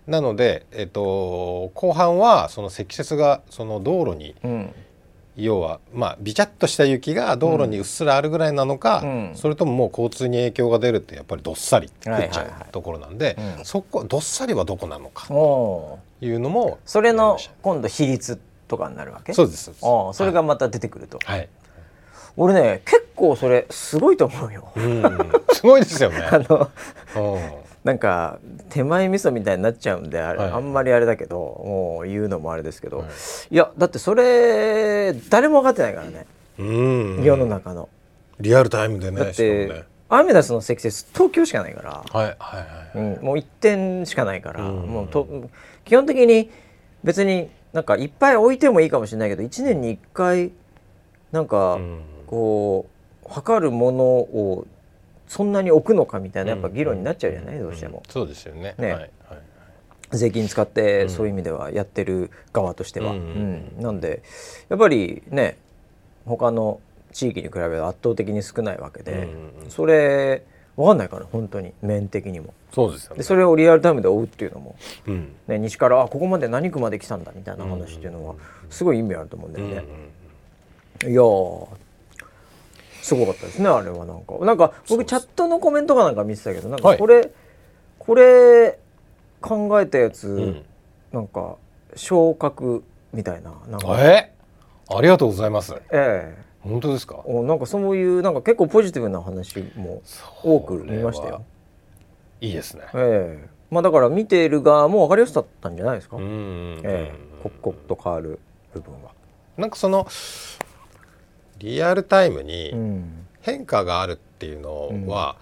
[0.07, 4.73] なので、えっと、後半はその積雪がその道路に、うん
[5.37, 19.33] 要はまあびちゃっとした雪が道路にうっすらあるぐらいなのか、うん、それとももう交通に影響が出るってやっぱりどっさり降っちゃうところなんで、そこどっさりはどこなのかというのもそれの今度比率とかになるわけ？
[19.33, 21.47] そうですあそれがまた出てくると、はい、
[22.35, 26.17] 俺ね結構それすごいと思うよ、うん、すごいですよね。
[26.33, 26.69] あの
[27.87, 33.07] なんか手前味噌みたいになっちゃうんであれ、はい、あんまりあれだけどもう言うのもあれですけど、はい、
[33.49, 36.25] いやだってそれ誰も分かってないからね。
[36.57, 37.87] 世の中の。
[38.41, 39.83] リアルタイムでねだってね。
[40.09, 42.57] アメダスの積雪東京しかないから、はいは
[42.93, 45.49] いはいうん、もう1点しかないから、もうと
[45.85, 46.49] 基本的に
[47.05, 50.51] 別になんかいっぱい置いてもいいかもしれないけど1年に1回
[51.31, 51.79] なんか
[52.25, 52.89] こ
[53.25, 54.67] う測るものを
[55.27, 58.03] そんなに置くのかみたいなやっぱ議論になっちゃうじゃない、どうしても。
[58.09, 58.75] そうですよね。
[58.77, 59.09] ね、はい。
[60.11, 63.11] 税金使ってそういう意味ではやってる側としては。
[63.11, 63.73] うん。
[63.79, 64.23] なんで
[64.69, 65.57] やっぱりね
[66.25, 66.79] 他の
[67.11, 69.27] 地域に比べると圧倒的に少ないわけで、
[69.69, 70.43] それ
[70.75, 71.73] 分かんないから本当に。
[71.81, 72.53] 面的にも。
[72.71, 74.75] そうですよ、ね、でそれをリアルタイムで追うっていうのも、
[75.07, 78.35] うん、ね、西からあここまで何区まで来たんだみたいな話っていうのは
[78.69, 79.83] すごい意味あると思うんだよね。
[81.03, 81.21] いや
[83.07, 84.37] すごかったですねあれはなんか。
[84.45, 87.31] なんか僕チャットのコメントかなんか見てたけどなんかこれ、はい、
[87.99, 88.79] これ
[89.39, 90.65] 考えたやつ、うん、
[91.13, 91.55] なんか
[91.95, 93.97] 昇格みたいななんか。
[94.03, 94.33] え？
[94.89, 95.73] ありがとうございます。
[95.91, 96.37] ええ。
[96.61, 97.21] 本当ですか？
[97.25, 100.01] おなんかそういうなんか結構ポジティブな話も
[100.43, 101.45] 多く見ましたよ。
[102.41, 102.83] いいですね。
[102.93, 103.49] ええ。
[103.69, 106.17] まあだから見ている側も分かりやすかったんじゃないですか？
[106.19, 107.13] ええ。
[107.43, 108.39] 刻々と変わる
[108.73, 109.11] 部分は。
[109.57, 110.07] なんかその
[111.59, 112.73] リアルタイムに
[113.41, 115.35] 変化があるっていうのは、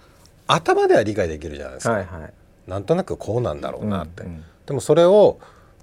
[0.48, 2.32] うん、頭では理解できるじゃないですか、はいはい、
[2.66, 5.38] なんとなくこうなんだろうなって、うんうん、でもそれを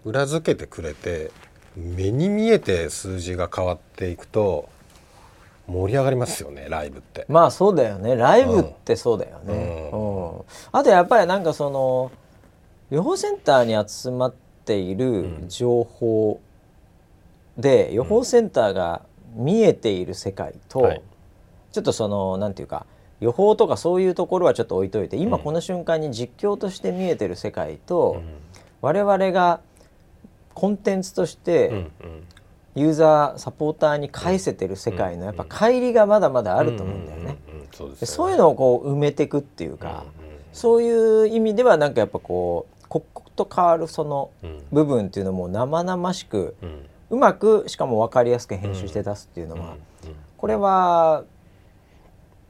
[0.05, 1.31] 裏付けてくれて
[1.75, 4.69] 目に見えて数字が変わっていくと
[5.67, 7.25] 盛り上がりますよねライブって。
[7.29, 8.15] まあそうだよね。
[8.15, 10.41] ライブってそうだよね、うん、うん、
[10.71, 12.11] あとやっぱりなんかその
[12.89, 14.33] 予報センターに集まっ
[14.65, 16.39] ている情報
[17.57, 21.01] で、予報センターが見えている世界と、はい、
[21.71, 22.85] ちょっとそのなんていうか
[23.19, 28.23] 予報とかそういうところはちょっと置いといて今この瞬間に実況として見えてる世界と、うん、
[28.81, 29.61] 我々が
[30.53, 31.87] コンテンツとして
[32.75, 37.37] ユーザーサポーターに返せてる世界のやっぱ乖離がまだまだあると思うんだよね。
[38.03, 40.05] そういうのをこう埋めていくっていうか、
[40.51, 44.29] そういう意味ではなんかやっぱこう刻々と変わるその
[44.71, 46.65] 部分っていうのも生々しく、う
[47.15, 49.75] まくしかも分かりやすく編集して出すっていうのは、
[50.37, 51.23] これは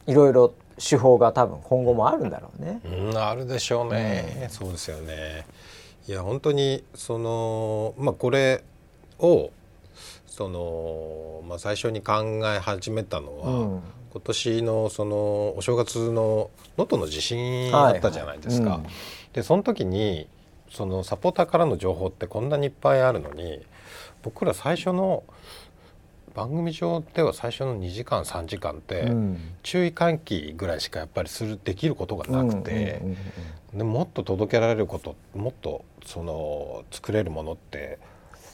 [0.07, 2.81] いろいろ手法が多分今後もあるんだろうね。
[2.85, 5.45] うん、あるでしょうね、そうですよね。
[6.07, 8.63] いや本当にそのまあこれ
[9.19, 9.51] を
[10.25, 15.15] その、まあ、最初に考え始めたのは、うん、今年のその
[15.55, 18.69] お正月の能登の地震あったじゃないですか。
[18.71, 18.91] はいはいうん、
[19.33, 20.27] でその時に
[20.71, 23.61] そのサポーターからの情報ってこんなにいっぱいあるのに
[24.23, 25.23] 僕ら最初の
[26.33, 29.11] 番組上では最初の2時間3時間って、
[29.61, 33.01] 注意喚起ぐらいしかやっぱりするできることがなくて、
[33.73, 37.99] でもっと届けられることもっとその作れるものって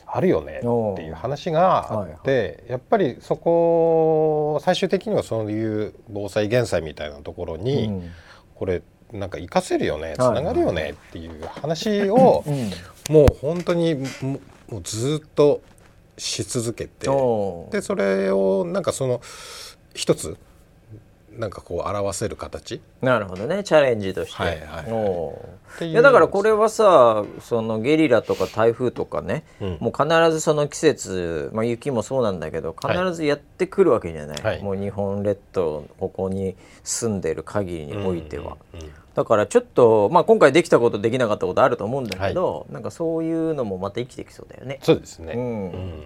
[0.05, 8.09] あるよねっていう話があって、やっぱりそこ最終的にはそういう防災減災みたいなところに、
[8.55, 8.81] これ
[9.13, 12.43] なんか活かせるよねつながるよねっていう話を、
[13.09, 13.95] もう本当に
[14.69, 15.61] もうずっと
[16.17, 17.07] し続けて
[17.71, 19.21] でそれをなんかその
[19.93, 20.37] 一つ
[21.37, 22.81] なんかこう表せる形？
[23.01, 23.63] なるほどね。
[23.63, 24.83] チャレンジとして、はいは
[25.81, 25.93] いい。
[25.93, 44.79] やだからこれはさそのゲリラとか台風とかね、うん、もう必ずその季節、まあ、雪もそうなんだけど必ずやってくるわけじゃない、はい、もう日本列島ここに住んでる限りにおいては、うんうんうん、だからちょっと、まあ、今回できたことできなかったことあると思うんだけど、はい、なんかそういうのもまた生きてきそうだよね。
[44.81, 46.03] そうですね、うんうんうん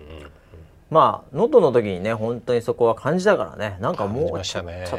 [0.93, 3.77] まあ能登の時にね本当にそこは感じたからね。
[3.81, 4.97] なんかもうちょっと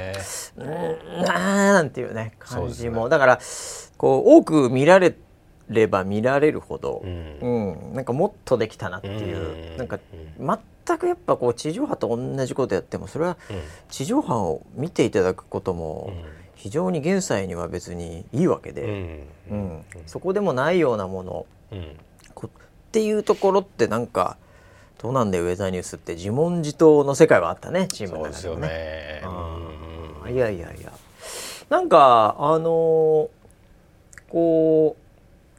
[0.59, 3.41] うんななんていうね感じも、ね、だから
[3.97, 5.15] こう多く見られ
[5.69, 9.99] れば見られるほど、うん、うん、なんかもっとできたなっていう、うん、なんか
[10.87, 13.37] 全くやっぱこう地上波と同じことやってもそれは
[13.89, 16.13] 地上波を見ていただくことも
[16.55, 18.83] 非常に現在には別にいいわけで、
[19.51, 22.51] うん、うん、そこでもないようなもの、うん、っ
[22.93, 24.37] ていうところってなんか
[25.05, 29.23] どうなんだよウェザーニュースって自問自答の世界はあったねチームの中で、ね、そうですよね、
[30.25, 30.91] うん、いやいやいや。
[31.69, 33.29] なんかあのー、
[34.31, 34.97] こ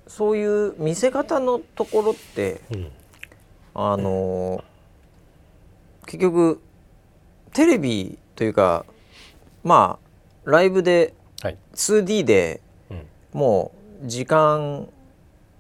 [0.08, 2.92] うそういう見せ方のところって、うん、
[3.76, 6.60] あのー、結局
[7.54, 8.84] テレビというか
[9.64, 10.00] ま
[10.46, 11.14] あライブで
[11.76, 12.62] 2D で、
[13.32, 14.90] もう時間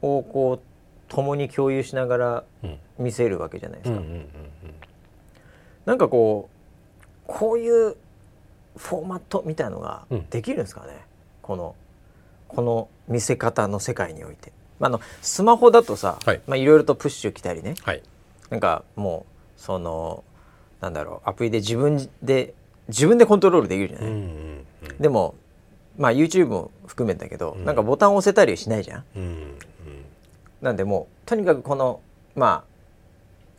[0.01, 0.65] をこう
[1.07, 2.43] 共に共有しながら
[2.97, 4.01] 見せるわけじゃないですか。
[5.85, 7.95] なんかこうこういう
[8.77, 10.97] フォーマットみたいのができるんですかね、うん、
[11.41, 11.75] この
[12.47, 14.51] この見せ方の世界において。
[14.77, 16.41] まあ、のスマホだとさ、はい。
[16.47, 18.03] まあ、いろいろとプッシュ来たりね、はい、
[18.49, 19.25] なんかも
[19.57, 20.25] うその
[20.81, 22.53] なんだろうアプリで自分で
[22.89, 25.35] 自分でコントロールできるじゃない、うんうんうん、でも
[25.97, 29.57] まあ YouTube も含めだけど、うん、なんかボタンを押せたりしないじゃん、うんうん、
[30.61, 32.01] なんでもうとにかくこの
[32.35, 32.74] まあ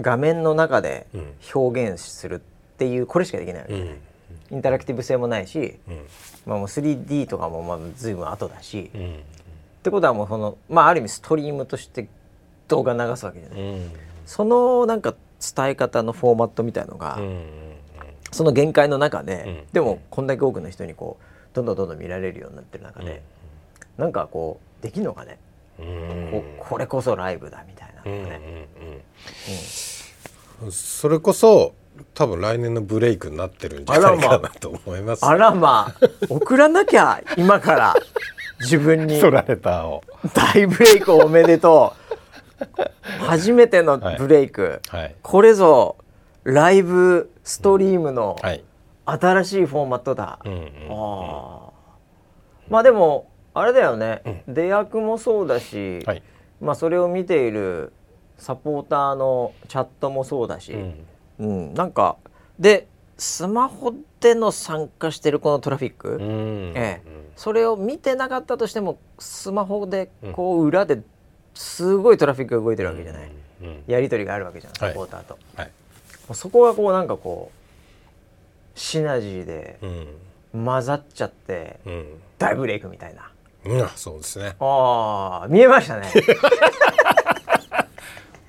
[0.01, 1.07] 画面の中で
[1.55, 2.39] 表現するっ
[2.79, 3.99] ていうこれしかできないわけ、ね、
[4.51, 5.79] インタラクティブ性もないし、
[6.45, 12.09] まあ、もう 3D とかもまあ随分後だし、ってことはもうそのまあある意味ストリームとして
[12.69, 13.81] 動画流すわけじゃない、
[14.27, 17.19] そのなんか伝え方のフォーマットみたいのが、
[18.33, 23.23] その限界の中で、でもこんだけ多くの人にこうどんどんどんどん見られるようになってる中で、
[23.99, 25.39] うなんかこうできるのかね、
[25.79, 28.69] ここれこそライブだみたいなね。
[30.71, 31.75] それこそ
[32.15, 37.95] 多分来年のブレイクになってるんじゃないかなと思います、あらまあ送らなきゃ今から
[38.61, 39.21] 自分に。
[39.21, 41.93] 大ブレイクおめでと
[43.21, 43.25] う。
[43.25, 45.03] 初めてのブレイク、はい。
[45.03, 45.97] はい、これぞ
[46.45, 48.37] ライブストリームの
[49.05, 51.71] 新しいフォーマットだ、うんうん、あ
[52.71, 56.23] まあでもあれだよね、うん、出役もそうだし、はい、
[56.61, 57.91] まあそれを見ている
[58.37, 61.07] サポーターのチャットもそうだし、うん、
[61.39, 62.17] うん、なんか
[62.59, 71.01] でスマホでの参加してるこのトラフィック、うん、ええ、それを見てなかったとしてもスマホでこう裏で
[71.55, 73.31] すごいトラフィックが動いてるわけじゃない、
[73.63, 75.71] うん、やり取りがあるわけじゃないサポーターと、はい。
[76.29, 79.79] はい、そこがこうなんかこうシナジーで
[80.53, 81.81] 混ざっちゃって、
[82.37, 83.31] 大ブレイクみたいな、
[83.67, 84.57] うん、そうですね。
[84.61, 86.09] ああ見えましたね。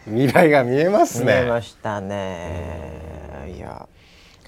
[0.05, 1.41] 未来が見えますね。
[1.41, 3.53] 見えましたね。
[3.55, 3.87] いや。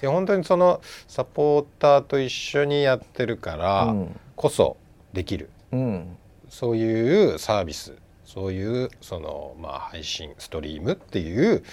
[0.02, 3.94] いや本当にそのサポーターと一緒にやってるから
[4.34, 4.78] こそ
[5.12, 6.16] できる、うん、
[6.48, 7.92] そういうサービス
[8.32, 11.64] そういうそのまあ配信ストリームっていう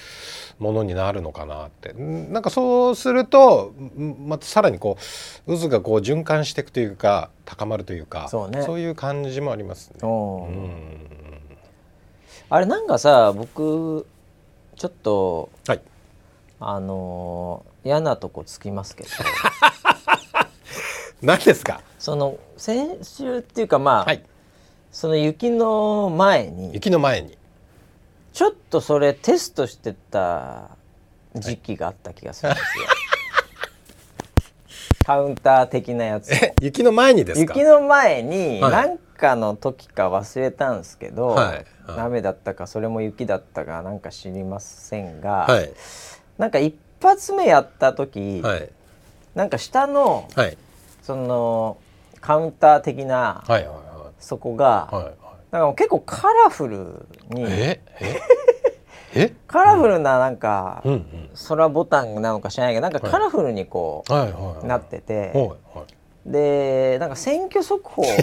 [0.58, 1.94] ものになるのかなって。
[1.94, 3.74] なんかそうすると
[4.20, 4.98] またさらにこ
[5.46, 9.98] う渦がこう循環していくというか高まるというかそう,、ね、そういう感じもありますね。
[10.02, 11.40] うん。
[12.50, 14.08] あれなんかさ僕
[14.76, 15.82] ちょっと、はい、
[16.60, 19.10] あのー、嫌なとこつきますけど。
[21.22, 21.82] 何ですか？
[22.00, 24.24] その先週っていうかまあ、はい、
[24.92, 27.38] その雪の前に雪の前に。
[28.34, 30.70] ちょっとそれテストしてた
[31.36, 32.86] 時期があった気がするんですよ。
[32.86, 32.98] は い
[35.06, 41.66] カウンター的なやつ雪の前にです雪の前に何かの時か忘れたんですけど、はい。
[41.96, 45.72] 雨だったかそれも雪だったかなんか知りませんが、はい、
[46.38, 48.70] なんか一発目やった時、はい、
[49.36, 50.58] なんか下の、はい、
[51.04, 51.78] その
[52.20, 53.76] カウンター的な、はいはいはい、
[54.20, 55.14] そこが、はいはい、
[55.52, 57.82] なんか結構カラフルにえ？
[59.16, 59.34] え？
[59.48, 60.84] カラフルななんか、
[61.48, 65.56] 空ボタンなのか知らないけどなんかカラフルにこう、なってて、はいは
[66.28, 68.10] い、でなんか選挙速報の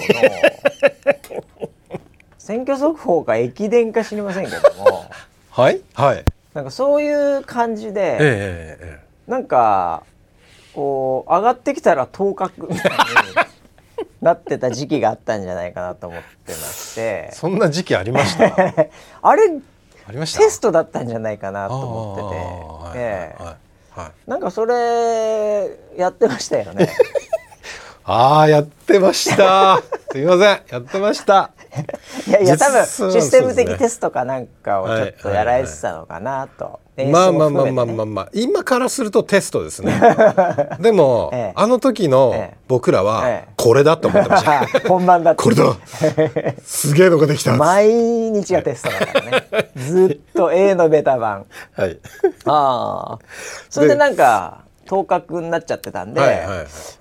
[2.39, 5.07] 選挙速報か駅伝か知りませんけども。
[5.51, 5.81] はい？
[5.95, 6.25] はい。
[6.53, 10.05] なんかそういう感じで、えええ、なんか
[10.75, 12.99] こう上がってきたら頭角みたいに
[14.25, 17.31] なってた時期があったんじゃないかなと思ってまして。
[17.33, 18.45] そんな時期ありました？
[19.23, 19.43] あれ
[20.09, 20.41] ありました？
[20.41, 26.89] テストだったんじゃないかなと思ってて、ええはいはい、なんかそれやってましたよね。
[28.07, 29.81] ああやってました。
[30.11, 30.41] すみません。
[30.43, 31.51] やってました
[32.27, 36.81] いやいや多分システム的テストかなんかをちょっとやられてたのかなと。
[37.11, 40.01] まあまあまあまあまあまあ今からするとテストですね。
[40.79, 45.77] でも、ええ、あの時の僕らはこれだと思ってました、 本番だこれだ。
[46.65, 47.57] すげえのができた。
[47.57, 49.71] 毎日がテストだからね。
[49.75, 51.47] ずっと A のベタ版。
[51.77, 51.99] はい。
[52.45, 53.19] ああ。
[53.69, 56.21] それでなんか等角になっちゃってたんで、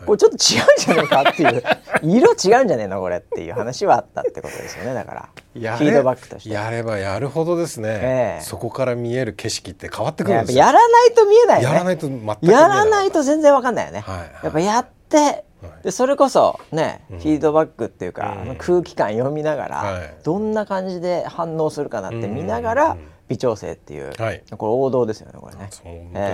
[0.05, 0.37] これちょっと違うん
[0.77, 1.63] じゃないかっていう
[2.03, 5.29] 色違うんじゃねえのこれっていう話はあったってことですよねだから。
[5.53, 6.49] フィードバックとして。
[6.49, 10.65] やればやるほどですね、えー、そこから見える景色って変わってくるんですよ。
[10.65, 11.73] やらないと見えないよね。
[11.73, 15.45] やらないと全くやらないと全然わかんないよね、はいはい、やっぱやって
[15.83, 22.97] でそれこそね、フィードバックっていうか、空気感読みながら、どんな感じで反応するかなって見ながら、
[23.33, 25.69] 微調整っていう、はい、これ王道ですよねこれね。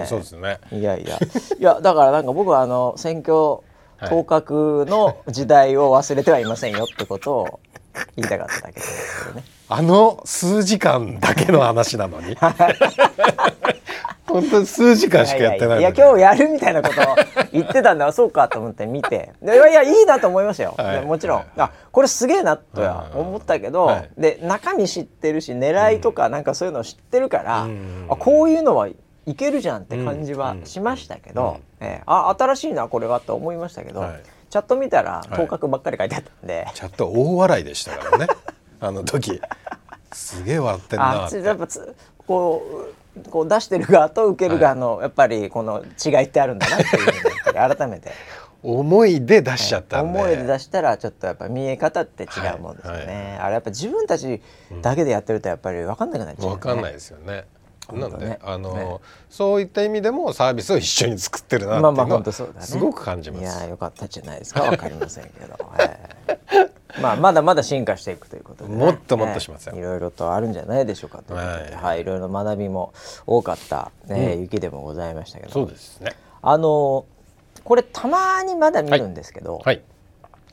[0.05, 1.17] そうですね、いやいや。
[1.17, 3.63] いやだからなんか僕はあの選挙
[4.07, 7.59] 当確の時代を忘れてはいませんよってことを
[8.15, 9.43] 言いたかっただけですけどね。
[9.69, 12.35] あの数時間だけの話なのに
[14.29, 17.15] 本当に数時間しかやってない、いや今日やるみたいなことを
[17.51, 18.11] 言ってたんだ。
[18.11, 19.33] そうかと思って見て。
[19.43, 28.95] いやいやいいなと思いましたよ、はい、もちろん、はい、あこれすげえなとは思ったけど、はい、で中身知ってるし狙いとかなんかそういうのを知ってるから、うん、あこういうのはい
[29.35, 34.05] けるじゃんって感じはしましたけど、うん、えー、あ新しいなこれはと思いましたけど、
[34.49, 38.27] チャット見たら頭角ばっかり書いてあったんで、チャット大笑いでしたからね。
[38.79, 39.41] あの時。
[40.11, 41.41] すげえ笑ってんなって。
[41.41, 41.67] やっぱ
[42.25, 42.95] こう
[43.29, 48.11] こう出してる側と受ける側のやっぱりこの違いってあるんだなっていうふうに改めて。
[48.61, 53.05] 思いで出しちゃったんで、思いで出したらちょっとやっぱ見え方って違うもんですよね、はい。
[53.05, 54.41] はい、あれやっぱ自分たち
[54.81, 57.45] だけでやってるとやっぱり分かんなくなっちゃう、ね、分かんないですよね。
[57.93, 58.97] なんで、ね、あの、ね、
[59.29, 63.41] そういった意味でもサービスを一緒に作ってるなっていうのはすごく感じます。
[63.41, 64.63] いやよかったじゃないですか。
[64.63, 66.69] わかりませんけど、えー、
[67.01, 72.93] まあまだまだ進化していくということで、ね、もっともっとしますよ、いろいろとあるんじゃないでしょうかということで、はい、はい、いろいろ学びも
[73.27, 76.15] 多かった、ね、うん、雪でもございましたけど、そうですね。
[76.41, 77.05] あの
[77.63, 79.63] これたまにまだ見るんですけど、はい。
[79.65, 79.81] はい、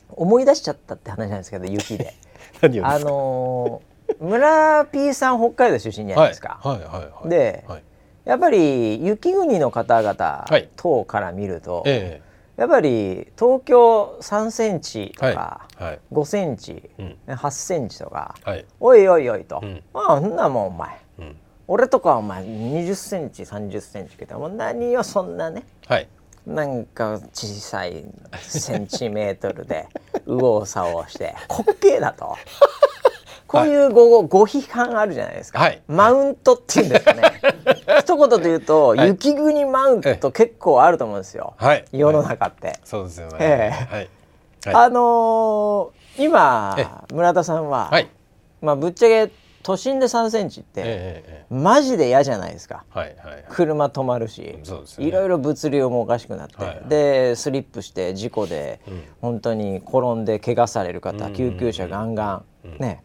[0.09, 2.13] 思い出しちゃったって話なんですけど雪で。
[2.83, 6.59] あのー村 P さん北海道出身じゃないですか。
[6.63, 7.83] はいはいはいはい、で、はい、
[8.25, 12.21] やっぱり雪国の方々等から見ると、はいえ
[12.57, 15.83] やっぱり東京3センチとか、はい。
[15.83, 21.35] はい、5センチ、うん、8センチとか、はい、おいおいおいと、うん、ああそんなもんお前、うん、
[21.67, 26.07] 俺とかお前20センチ30センチけども何よそんなね、はい、
[26.47, 28.05] なんか小さい
[28.41, 29.87] センチメートルで
[30.25, 32.35] 右往左往して滑稽だと。
[33.47, 37.21] こういうご,、ご批判あるじゃないですか、はい、マウントっていうんですかね
[38.27, 44.09] 一言で言うと、はい、雪国マウント結構あると思うんですよ、はい、世の中って、そうですよね、えー、はい。
[44.75, 46.77] あのー、今
[47.13, 47.91] 村田さんは、
[48.61, 49.31] まあ、ぶっちゃけ
[49.63, 54.63] 都心で3センチって、えー、マジで嫌じゃないですか、はいはいはい、車止まるし、ね、
[54.99, 63.03] いろいろ物流もおかしくなって、はいはい、でスリップして事故で、うん、本当に転んで怪我される方、うん、救急車ガンガン、うん、ね、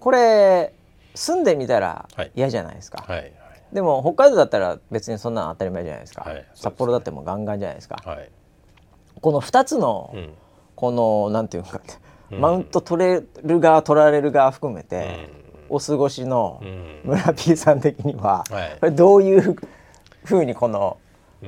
[0.00, 0.74] これ
[1.14, 3.32] 住んでみたら嫌じゃないですか、はいはい、
[3.74, 7.96] でも北海道だったら別にそんなの当たり前じゃないですか、はい、札幌だってもガンガンじゃないですか、
[9.20, 10.30] この2つの、うん、
[10.76, 11.80] このなんていうか、
[12.30, 15.28] うん、マウント取れる側取られる側含めて、
[15.68, 16.62] うん、お過ごしの
[17.04, 18.44] 村 P さん的には、
[18.78, 19.56] これどういう
[20.22, 20.98] ふうにこの、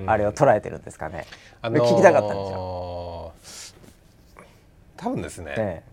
[0.06, 1.26] あれを捉えてるんですかね、
[1.62, 3.32] あのー、聞きたかったんですよ。
[4.96, 5.84] 多分ですね、ね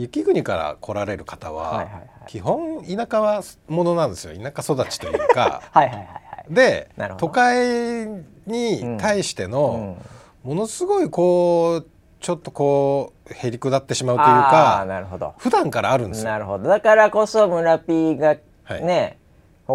[0.00, 1.88] 雪国から来られる方は、
[2.26, 4.34] 基本田舎はものなんですよ。
[4.34, 5.62] 田舎育ちというか。
[5.72, 6.10] はいはいはい、は
[6.50, 8.06] い、で都会
[8.46, 9.96] に対しての、
[10.42, 11.86] ものすごいこう
[12.20, 15.34] ちょっとこうへりくだってしまうというかなるほど。
[15.38, 16.30] 普段からあるんですよ。
[16.30, 16.68] なるほど。
[16.68, 19.19] だからこそ村 P がね、はい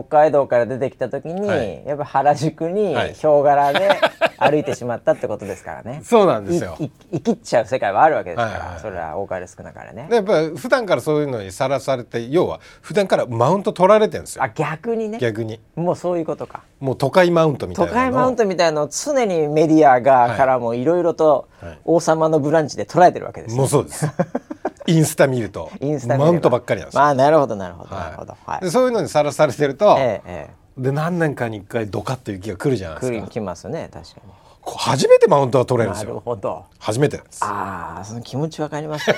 [0.03, 3.99] 北海道から出てきた時に、はい、やっぱ原宿にヒョウ柄で
[4.37, 6.01] 歩いてしまったってことですからね。
[6.05, 6.77] そうなんですよ。
[7.11, 10.07] 生きっちゃう世界はあるわけですから、はいはいはい、それは多かれ少なかれね。
[10.09, 14.43] やっぱ普段からそういうのにさらされて要は普段からマウント取られてるんですよ。
[14.43, 15.17] あ逆にね。
[15.19, 15.59] 逆に。
[15.75, 16.61] もうそういうことか。
[16.79, 20.85] もう都会マウントみたいな都会マウントみたいなのを常にメディア側からもい。
[20.85, 21.49] ろいろと
[21.83, 24.07] 王様のブランチで捉えてるわけです、ね、もうそうです
[24.88, 27.01] インスタ見るとインスタマウントばっかりなんですよ。
[27.01, 33.27] まあなるほどなるほど、なるほど、はい、でそういうのにさらされてると、ええで何年かに一回ドカッと雪が来るじゃないですか。
[33.29, 34.31] 来ますね確かに。
[34.65, 36.09] 初めてマウントは取れるんですよ。
[36.09, 36.65] なるほど。
[36.79, 37.43] 初めてです。
[37.43, 39.15] ああ、その気持ちわかりますよ。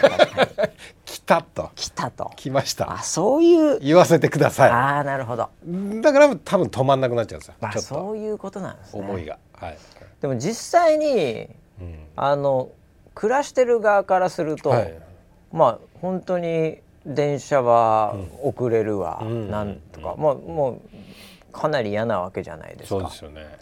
[1.05, 1.71] 来たと。
[1.73, 2.31] 来たと。
[2.35, 2.91] 来ました。
[2.91, 3.79] あ、そういう。
[3.79, 4.69] 言わせてください。
[4.69, 5.49] ああ、なるほど。
[6.01, 7.53] だから多分止まんなくなっちゃうんですよ。
[7.61, 8.99] まあ、そういうことなんですね。
[8.99, 9.37] 思いが。
[9.53, 9.77] はい。
[10.21, 11.49] でも実際に、
[11.79, 12.69] うん、あの
[13.15, 14.93] 暮らしてる側からすると、はい、
[15.51, 20.81] まあ本当に電車は遅れるわ、うん、なんとか、うん、まあも
[21.49, 22.99] うかなり嫌なわけじゃないですか。
[22.99, 23.57] そうですよね。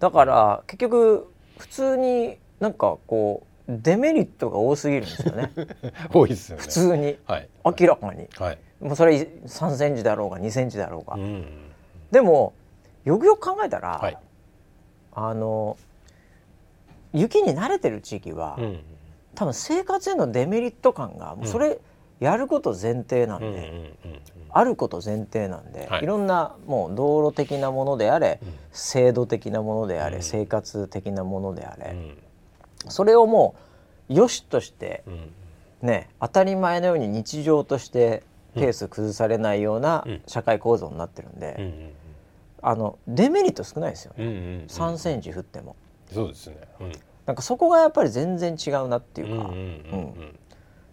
[0.00, 5.52] だから結局普通になんかこうデメリットが多すぎるんですよね。
[6.12, 6.62] 多いですよね。
[6.62, 11.16] 普通に、はい、明らかに、はい、もうそれ3センチだろうが2センチだろうが。
[11.16, 11.44] うん、
[12.10, 12.54] でも
[13.04, 14.16] よくよく考えたら、はい、
[15.12, 15.76] あの
[17.12, 18.80] 雪に慣れてる地域は、うん、
[19.38, 21.78] 多分生活へのデメリット感がもうそれ
[22.18, 23.94] やること前提なんで、
[24.50, 31.94] あること前提なんで、はい、いろんなもう道路的なものであれ、うん、制度的なものであれ、うん、生活的なものであれ、
[32.88, 33.54] それをも
[34.08, 35.04] うよしとして、
[35.82, 38.24] ね当たり前のように日常として
[38.56, 41.94] ペース崩されないような社会構造になってるんで、
[42.60, 45.76] あのデメリット少ないですよね、うんうんうん、3センチ降っても。
[46.12, 46.92] そうですね、うん、
[47.28, 49.50] なんかそこがやっぱり全然違うなっていうか、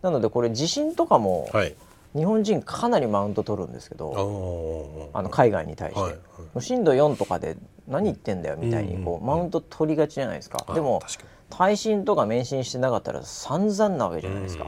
[0.02, 1.74] なのでこれ地震とかも、はい、
[2.14, 7.56] 日本人かなりマウント取るんですけどあの海外に対して、震度4とかで
[7.88, 11.02] 何言ってんだよみたいにこう、マウント取りがちじゃないですか、でも
[11.50, 14.68] 耐震とか免震してなかったら散々なわけじゃないですか、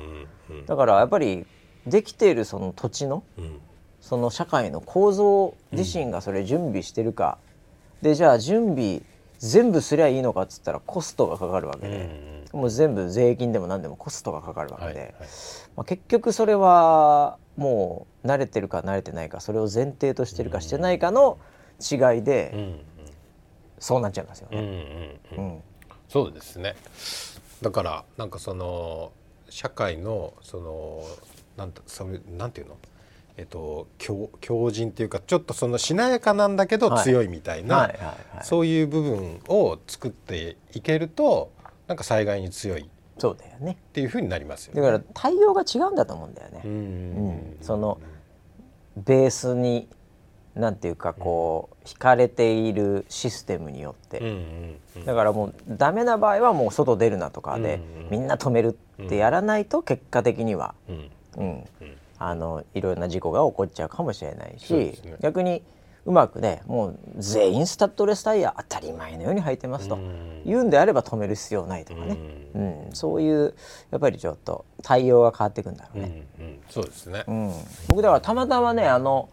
[0.67, 1.45] だからやっぱり
[1.85, 3.25] できているその土地の、
[3.99, 7.37] その社会の構造自身がそれ準備してるか、
[8.01, 9.01] でじゃあ準備
[9.39, 15.13] 全部すりゃいいのかっつったらコストがかかるわけで、もう全部税金でも何でもコストがかかるわけで、はいはい、
[15.75, 21.37] まあ、結局それはもう慣れてるか慣れてないかそれを前提としてるかしてないかの
[21.79, 22.81] 違いで、
[23.79, 25.19] そうなっちゃいますよね。
[26.09, 26.75] そうですね。
[27.61, 29.11] だからなんかその
[29.49, 31.03] 社会のその
[31.57, 32.77] なんていうの？
[33.37, 37.91] えっと、強強靭っていうかちょっとそのしなやかなんだけど強いみたいな、
[38.41, 41.51] そういう部分を作っていけると
[41.87, 43.77] なんか災害に強いそうだよね。
[43.89, 44.81] っていうふうになりますよね。
[44.81, 46.61] だから対応が違うんだと思うんだよね。
[46.65, 47.99] うん、その
[48.95, 49.87] ベースに
[50.55, 54.19] なんていうかこう、引かれているシステムによって、
[55.05, 57.79] だからもうダメな場合はもう外出るなとかで、
[58.09, 60.73] みんな止めるってやらないと結果的には、
[61.37, 61.63] うん
[62.19, 65.61] あのいろんな事故が起こっちゃうかもしれないし、ね、逆に
[66.05, 69.97] うまくねもう全員スタッドレスタイヤ当たり前のように履いてますと
[70.45, 72.17] 言うんであれば止める必要ないとかね、
[72.55, 73.53] うん、うん、そういう
[73.91, 76.25] やっぱりちょっと対応が変わっていくんだろうね。
[76.39, 76.45] うん。
[76.45, 77.51] うん、そうですね、うん、
[77.89, 79.29] 僕だからたまたまねあの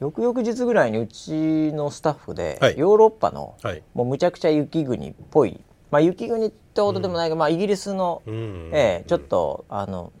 [0.00, 5.58] 翌々日ぐらいにうちのスタッフで、はい、ヨーロッパの、はい、もうむちゃくちゃ雪国っぽい、
[5.90, 10.12] まあ、雪国ってことでもないけど、まあ、イギリスの、えー、ちょっとあの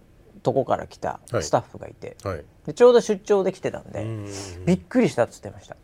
[0.44, 4.06] とこから来たスタッフがいて、はい、でちょうど出張で来てたんで
[4.66, 5.76] びっくりしたっつってました。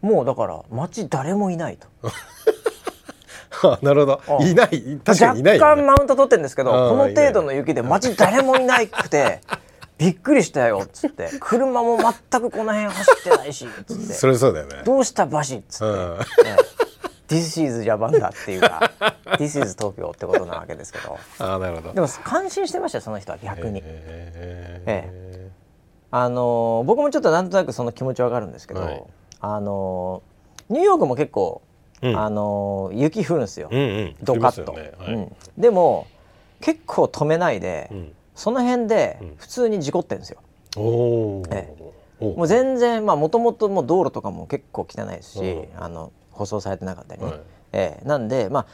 [0.00, 1.88] もうだから街誰もいないと。
[3.82, 4.38] なるほど。
[4.40, 5.00] いない。
[5.04, 9.40] 確かにいない、ね、若干マウント取ってるんですけどこの程度の雪で街誰もいないくて
[9.98, 11.30] びっくりしたよっつって。
[11.40, 14.12] 車も全くこの辺走ってないしっつって。
[14.12, 14.82] それそうだよね。
[14.84, 16.56] どうしたバシっつって、ね
[17.28, 18.92] This is ジャパンだっていうか
[19.38, 21.18] This is 東京ってことなわけですけど。
[21.38, 21.92] あなるほど。
[21.92, 25.50] でも感心してましたその人は逆に、ええ。
[26.10, 29.02] あの僕もちょっとなんとなくその気持ちわかるんですけど、はい、
[29.40, 30.22] あの
[30.68, 31.62] ニューヨークも結構、
[32.02, 34.92] うん、あの雪降るんですよ、うんうん、ドカッと、ね。
[34.98, 35.14] はい。
[35.14, 36.06] うん、でも
[36.60, 40.40] 結構止めないで、うん、その辺で普通に事故ってるんですよ、
[41.50, 41.74] え
[42.20, 47.40] え、もう全然まあもともと道路とかも結構汚いですしあの舗装されてなかったりね、はい、
[47.72, 48.66] えー、なんでまあ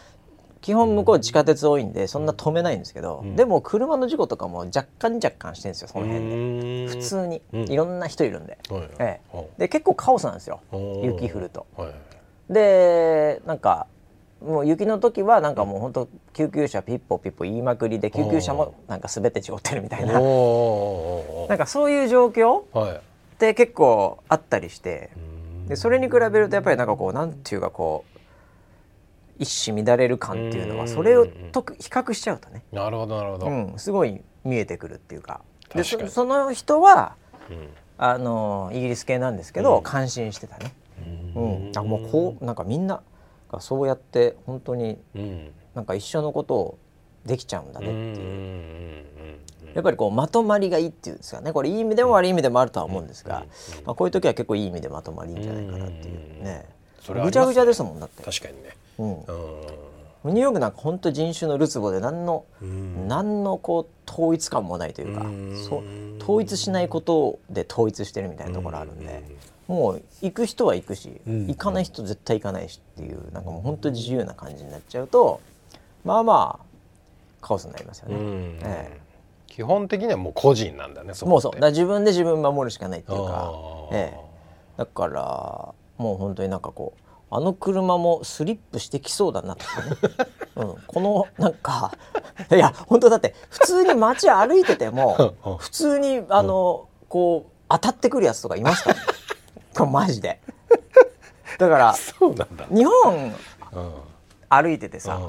[0.62, 6.86] 基本向こう地下鉄多いんでそんな止めないんですけど、うん、でも車の事故とかも若干若干してるんですよその辺で。
[6.86, 8.58] 普通に、いろんな人いるんで,、
[9.00, 10.60] ええ、で結構カオスなんですよ。
[11.02, 11.66] 雪降ると。
[12.48, 13.86] でなんか
[14.40, 20.12] もう雪の時はなんかもう本当救急車ピッポピッポ言いまくりで救急車もなんか滑って事故ってるみたいな。
[20.12, 23.00] なんかそういう状況っ
[23.38, 25.10] て結構あったりして。
[25.72, 28.18] でそれに比べるとやっぱりなんかこうなんていうかこう
[29.38, 32.62] 一糸乱れる感っていうのはそれをと比較しちゃうとね。
[32.72, 35.40] なるほどなるほど、うん、すごい見えてくるっていうか。
[35.74, 37.16] でそその人は、
[37.48, 40.74] うん、あのイギリス系なんですけど、うん、感心してたね、
[41.34, 43.00] うん、あもうこうなんかみんな
[43.50, 46.78] がそうやって本当に、うん、なんか一緒のことを
[47.26, 49.04] できちゃうんだねっていう。
[49.74, 51.52] やっぱりこうまとまりがいいっていうんですかね。
[51.52, 53.46] これいい意味でも悪い意味でもあるとは思うんですが、
[53.86, 56.66] まあ、こういう時は結構いい意味でまとまりいいんじゃないかなっていうね。
[57.24, 58.22] ぐちゃぐちゃですもんだって。
[58.22, 62.44] 確かにね、うん、ニューヨークなんか本当人種のるつぼで何の
[63.08, 65.22] 何のこう統一感もないというか
[65.68, 69.42] そう統一しないことで統一してるみたいなところあるんで。
[69.68, 75.40] もう行く人は行くし、行かない人絶対行かないしっていうなんかもう本当自由な感じになっちゃうと
[76.04, 76.71] まあまあ
[77.42, 78.16] カオスになりますよね。
[78.62, 79.12] ええ。
[79.52, 81.60] 基本的にはもう個人なんだねそもうそう。
[81.60, 83.52] だ自分で自分守るしかないっていうか、
[83.92, 84.18] ええ、
[84.78, 89.96] だからもう本当になんかこうあの車もスリップしてきそうだなとかね、
[90.56, 91.92] うん、このなんか
[92.50, 99.02] いや本当だって普通に街歩いてても普通にあの、こう当たってくるやつとかいますから、ね、
[99.76, 100.40] これマジで。
[101.58, 101.94] だから
[102.70, 103.34] 日本
[104.48, 105.20] 歩いててさ、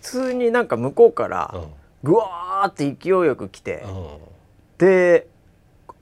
[0.00, 1.54] 普通になんか向こうから
[2.02, 3.84] ぐわーって勢いよく来て、
[4.78, 5.26] で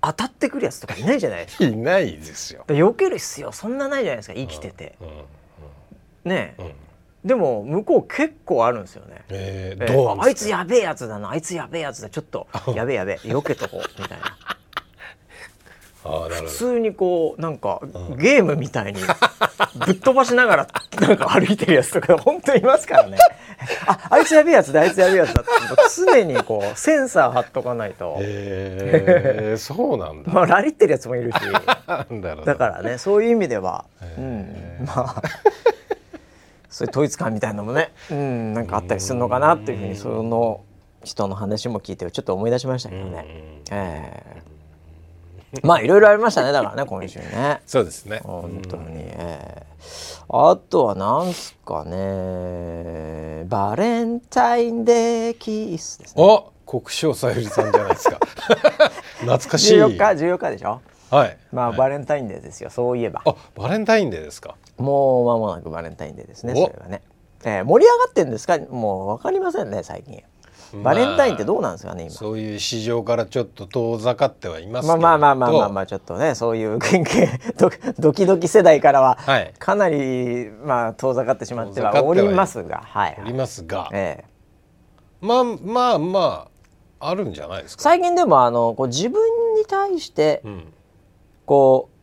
[0.01, 1.47] 当たってくるやつとかいないじゃない？
[1.47, 2.65] ですかいないですよ。
[2.69, 4.97] 避ける必要そんなないじゃないですか生きてて、
[6.25, 6.75] ねえ、
[7.25, 14.38] でも向こう結構あるんですよね、えー、えー、あいつやべえやつだなあいつやべえやつだちょっとやべえやべえ避けとこうみたいな
[16.09, 17.81] 普通にこうなんか、
[18.17, 19.01] ゲームみたいに
[19.87, 20.69] ぶっ飛ばしながら
[21.01, 23.19] なんか歩いてるやつとか本当にいますからね。
[23.87, 25.51] ああいつやべえやつだあいつやべえやつだって
[25.97, 28.17] 常にこうセンサー貼っとかないと。
[28.21, 30.33] へえー、そうなんだ。
[30.33, 31.35] まあラリってるやつもいるし。
[31.35, 33.85] だからねそういう意味では、
[34.17, 35.23] うん、まあ
[36.71, 40.61] そういう統一感みたいなのもね、うん、なんかあったりするのかなっていうふうにその
[41.03, 43.27] 人の話も聞いてちょっと思い出しましたけどね。
[43.71, 44.48] えー
[45.63, 47.63] まあいろいろありましたねだからね今週ね。
[47.67, 48.21] そうですね。
[48.25, 53.45] 本当に、えー、あとはなんすかね。
[53.49, 56.23] バレンタインデーキースですね。
[56.23, 58.19] お国生さゆりさんじゃないですか。
[59.21, 59.79] 懐かしい。
[59.79, 60.81] 14日14日でしょ？
[61.11, 61.39] はい。
[61.51, 62.69] まあ、はい、バレンタインデーですよ。
[62.69, 63.23] そういえば。
[63.25, 64.55] あバレンタインデーですか。
[64.77, 67.01] もう間もなくバレンタインデーですねそれはね、
[67.45, 68.59] えー、盛り上がってんですか？
[68.71, 70.23] もう分かりませんね最近
[70.75, 72.12] バレンタインってどうなんですかね、今。
[72.12, 79.19] そういう市場からちょっと遠ざかってはいますまあまあまあまあまあまあちょっとねそういう原型 ドキドキ世代からは
[79.59, 82.83] かなり、まあ遠ざかってしまってはおりますが。
[82.85, 84.25] はい、おりますが、ええ、
[85.21, 86.49] まあまあま
[87.01, 89.21] ああるんじゃないですか最近でもあのこう自分
[89.55, 90.73] に対して、うん、
[91.47, 91.98] こう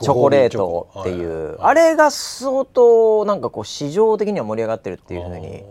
[0.00, 0.28] チョコ。
[0.28, 5.64] レートっていう、あれが相当なんかこう市場的には盛り上がってるっていうふうに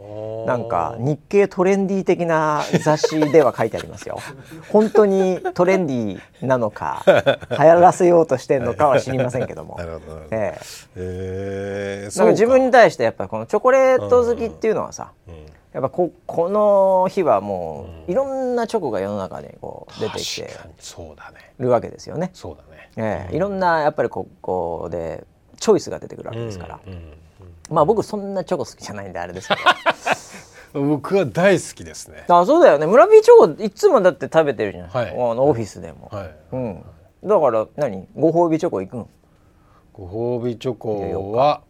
[0.46, 4.20] なんか日経トレンディ的な雑誌では書いてありますよ。
[4.72, 7.04] 本当にトレンディなのか
[7.52, 9.78] 流行らせようとしてるのかは知りませんけども。
[10.32, 10.58] え
[10.96, 12.10] え。
[12.16, 15.12] なんか自分に対してやっぱりこのチョコレート好きっていうのはさ、
[15.74, 20.50] やっぱここの日はもういろんなチョコが世の中にこう出てきて
[21.60, 22.32] るわけですよね。
[22.34, 22.67] そうだね
[22.98, 25.24] えー、いろんなやっぱりここで
[25.60, 26.80] チョイスが出てくるわけですから、
[27.70, 29.62] まあ僕そんなチョコ好きじゃないんであれですけど。
[30.74, 32.26] 僕は大好きですね。
[32.28, 32.86] あそうだよね。
[32.86, 36.84] 村ーチョコいつもだって食べてるじゃん、はい、あのオフィスでも、はい、うん、
[37.24, 38.08] だから何？
[38.16, 39.08] ご褒美チョコ行くん？
[39.94, 40.08] ご
[40.40, 41.62] 褒美チョコは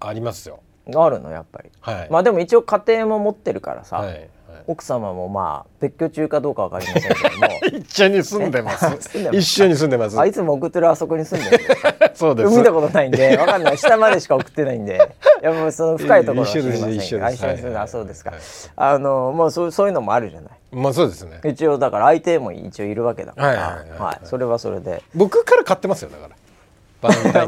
[0.00, 0.60] ありますよ。
[0.94, 4.28] あるのやっぱり、はい、まあでも一応家庭も持ってるからさ、はい
[4.66, 7.48] 奥様もまあ別居中かどうかわかりませんけども。
[7.78, 8.86] 一緒に住んでます。
[9.32, 10.18] 一緒に住んでます。
[10.18, 11.64] あいつも送ってるあそこに住んでる
[12.14, 12.56] そうです。
[12.56, 13.78] 見たことないんでわかんない。
[13.78, 14.96] 下までしか送ってないんで。
[15.42, 16.80] いやもうその深いところは知りません。
[16.80, 18.40] けど一緒で、あそうですか、はい、
[18.76, 20.50] あのもうそうそういうのもあるじゃない。
[20.70, 21.40] まあそうですね。
[21.44, 23.46] 一応だから相手も一応いるわけだから。
[23.48, 23.56] はい、
[24.00, 25.02] はい、それはそれで。
[25.14, 26.36] 僕から買ってますよだから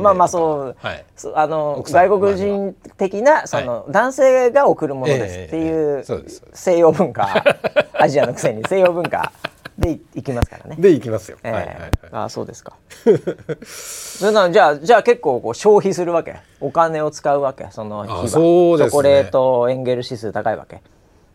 [0.00, 6.04] まあまあそう、はい、あの外国人的なその、男性が送るものですっていう
[6.52, 7.44] 西洋文化、
[7.94, 9.32] アジアのくせに西洋文化
[9.78, 10.76] でいきますからね。
[10.78, 11.38] でいきますよ。
[11.42, 12.74] えー、はいはいはい、あそうですか。
[13.64, 16.36] それなじゃあじゃあ結構こう消費するわけ？
[16.60, 17.66] お金を使うわけ？
[17.70, 20.80] その日は、ね、チョコレートエンゲル指数高いわけ？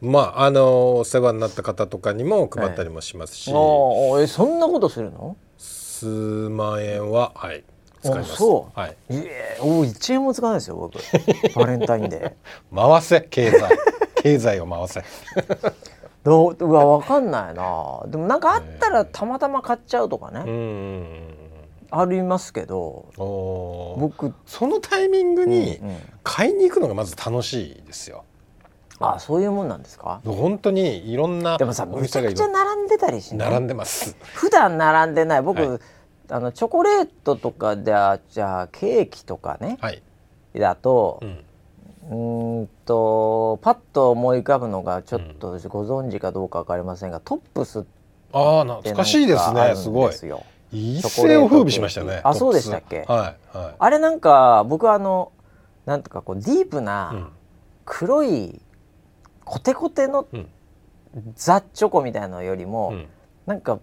[0.01, 3.51] まああのお世話になった方とかにも配ったりもしますし。
[3.51, 5.35] えー、えそんなことするの？
[5.57, 7.63] 数万円ははい。
[8.01, 8.35] 使います。
[8.35, 10.97] そう、はい、いえお一円も使わないですよ僕。
[11.55, 12.91] バレンタインデー。
[12.91, 13.77] 回せ経済。
[14.21, 15.03] 経済を回せ。
[16.23, 18.03] どううわ分かんないな。
[18.07, 23.05] でもなんかあったらたまたま買っちゃうとかね、えー、ありますけど。
[23.97, 25.79] 僕そのタイミングに
[26.23, 28.25] 買いに行くのがまず楽しいですよ、
[28.99, 30.19] ああそういうもんなんですか？
[30.25, 34.15] 本当にいろんなでもさめちゃくちゃ並んでたりし並んでます。
[34.33, 35.41] 普段並んでない。
[35.41, 35.79] 僕、はい
[36.31, 40.01] あのチョコレートとかであじゃあケーキとかね、はい、
[40.55, 47.85] だと、うん、うんとパッと思い浮かぶのがちょっとご存知かどうか分かりませんがトップス
[48.31, 50.13] ああ懐かしいですねすごい。
[50.71, 55.31] 一世を風靡しましたねあそうでしたっけ、はいはい、あれなんか僕はあの
[55.87, 57.31] なんとかこうディープな
[57.85, 58.61] 黒い
[59.43, 60.27] コテコテの
[61.33, 63.07] ザ・チョコみたいなのよりも、うん、
[63.47, 63.79] なんか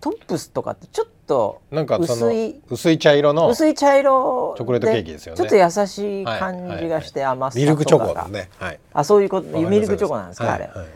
[0.00, 1.62] トップスとかってちょっと
[2.00, 5.36] 薄い薄い茶色の薄い茶色チョコレートケーキですよね。
[5.36, 10.88] ちょっと優しい感じがして甘さミルクチョコね、はい、あそういうことミルクチョコなんですか、はい、あれ、はい、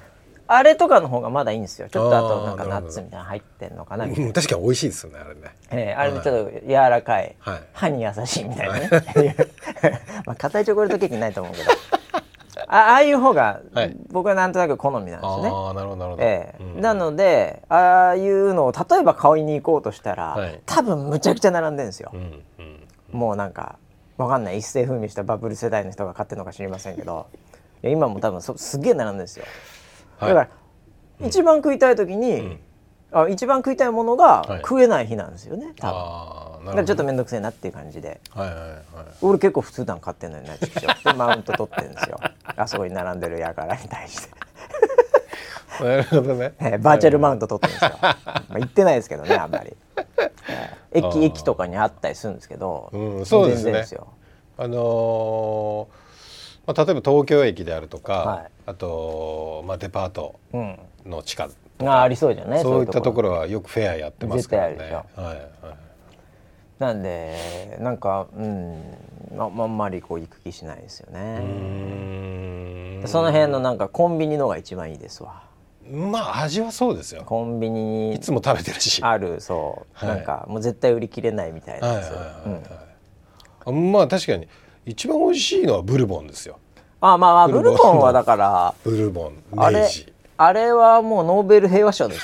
[0.48, 1.88] あれとかの方がまだいいんですよ。
[1.88, 7.36] ちょっとあとなんかナッツみたいな入ってんのかな確かに美味しいですよねあれね、えー、あれちょっと柔らかい、
[7.72, 8.88] 歯に優しいみたいなね。
[10.26, 11.70] まあ硬いチョコレートケーキないと思うけど
[12.68, 13.60] ああいう方が
[14.10, 15.20] 僕はなんとなく好みなんですね。
[15.22, 22.10] あなるほどなるほど、ええ、うん、なのでああいうのを例えば買いに行こうとしたら、はい、多分むちゃくちゃ並んでるんですよ。
[22.14, 23.78] うんうん、もうなんか
[24.16, 24.58] わかんない。
[24.58, 27.26] 一世風靡したバブル世代の人が買ってるのか知りませんけど。
[27.86, 29.44] 今も多分すげえ並んでるんですよ、
[30.16, 30.50] はい、だか
[31.20, 32.60] ら、一番食いたい時に、うん、
[33.14, 36.66] あ一番食いたいものが食えない日なんですよね、多分。
[36.66, 38.76] だからちょっと面倒くせえなっていう感じで、はいはいはい、
[39.22, 42.18] 俺結構普通段買ってんのになちでマウント取ってるんですよ。
[42.44, 44.30] あそこに並んでるやからに対して。
[45.84, 49.76] なるほどね、えー、バーチャルマウント取ってるんですよ、まあ、行ってないですけどねあんまり、
[50.92, 53.84] えー、駅駅とかにあったりするんですけど、うん、そうですね。
[54.56, 56.04] あのー
[56.66, 60.36] まあ、例えば東京駅であるとか、はい、あと、まあ、デパート
[61.04, 62.62] の地下とか、あありそうじゃない？
[62.62, 64.76] そういったところはよくフェアやってますからね。
[64.76, 65.76] はいはい、
[66.78, 68.80] なんでなんかうん
[69.36, 73.02] ああんまりこう行く気しないですよね。
[73.06, 75.42] その辺のなんかコンビニのが一番いいですわ。
[75.90, 77.22] まあ味はそうですよ。
[77.26, 79.02] コンビニにいつも食べてるし。
[79.02, 82.12] あるそう、はい、なんかもう絶対売り切れないみたいなやつ。
[83.70, 84.48] まあ確かに。
[84.86, 86.58] 一番美味しいのはブルボンですよ
[87.00, 89.88] あまあまあブルボンはだからブルボンあれ
[90.36, 92.20] あれはもうノーベル平和賞でし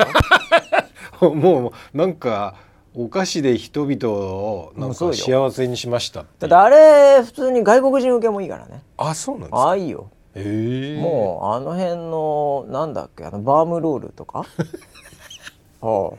[1.23, 1.31] ょ？
[1.35, 2.55] もうなんか
[2.97, 8.83] お菓子で人々をなんか幸せにしましただってあれ普通に外国人受けもいいからね。
[8.97, 9.71] あそうなんですか？
[9.71, 10.11] あいいよ。
[10.35, 10.97] え。
[10.99, 13.25] ー、もうあの辺のなんだっけ？
[13.25, 14.45] あのバームロールとか？
[15.83, 16.11] あ。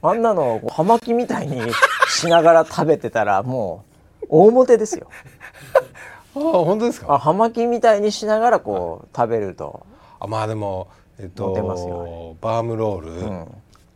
[0.00, 1.60] あんなの葉巻みたいに
[2.08, 3.82] しながら食べてたらも
[4.22, 5.08] う大モテですよ。
[6.36, 7.14] あ本当ですか？
[7.14, 9.86] あ葉巻みたいにしながらこう食べると。
[10.20, 10.88] あまあでも
[11.18, 13.46] えっとバームロール、うん、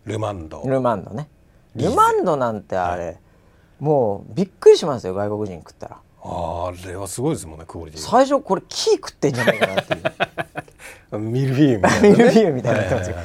[0.05, 0.63] ルマンド。
[0.67, 1.29] ルマンドね。
[1.77, 3.17] ルマンドなんてあれ、はい、
[3.81, 5.97] もうびっくりしますよ外国人食ったら。
[6.25, 8.01] あれはすごいですもんねクオリティ。
[8.01, 11.19] 最初これ木食ってんじゃないかなっていう。
[11.19, 13.17] ミルフィーユみたいな、ね、ミルフィーユみたいなってますよ、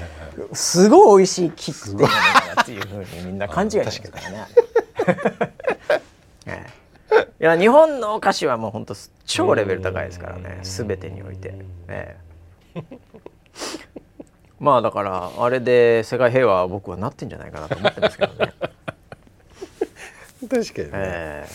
[0.54, 4.48] すごい美味しい木食ってんじゃないかなっていうふうにみんな勘違いしてますからね。
[7.40, 7.44] い。
[7.44, 8.96] や日本のお菓子はもう本当
[9.26, 10.60] 超レベル高いですからね。
[10.64, 11.54] 全てにおいて、
[11.88, 12.18] え
[12.76, 12.84] え、
[14.60, 18.54] まあだからあれで世界平和は僕はなってんじゃないかなと思ってますけどね。
[20.50, 21.46] 確かにね、え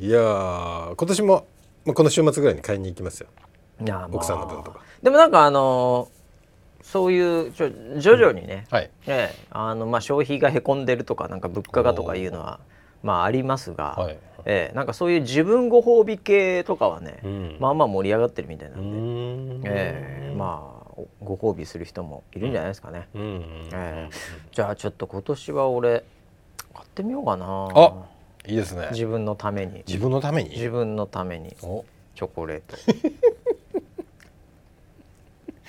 [0.00, 1.46] ー、いや今年も、
[1.84, 3.28] まあ、この週末ぐらいに買いに行きますよ。
[3.84, 4.80] いや、まあ、奥さんの分とか。
[5.02, 6.08] でもなんかあの
[6.82, 8.90] そういうちょ徐々にね、うん、はい。
[9.06, 12.60] ええ、あのまあ消費がへこんでるとかなんか物価がとかいうのは
[13.02, 20.77] まあありますが、はい、えー、なんかそういう自分ご褒美系とかはね、うん、まあまあ盛り上がってるみたいなんで、えー、まあ
[21.22, 23.08] ご褒美する人もいるんじゃないですかね、
[24.52, 26.04] じゃあちょっと今年は俺
[26.74, 27.68] 買ってみようかな。
[27.74, 27.92] あ
[28.46, 28.88] いいですね。
[28.92, 29.84] 自分のために。
[29.86, 30.50] 自分のために？
[30.50, 31.50] 自分のために。
[31.50, 32.76] チョコレート。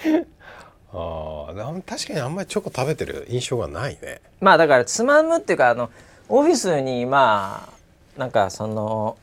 [0.92, 1.54] あ
[1.86, 4.22] 確かにあんまりチョコ食べてる印象がないね。
[4.40, 5.92] まあだからつまむっていうかあの
[6.30, 7.70] オフィスにま
[8.18, 9.18] あなんかその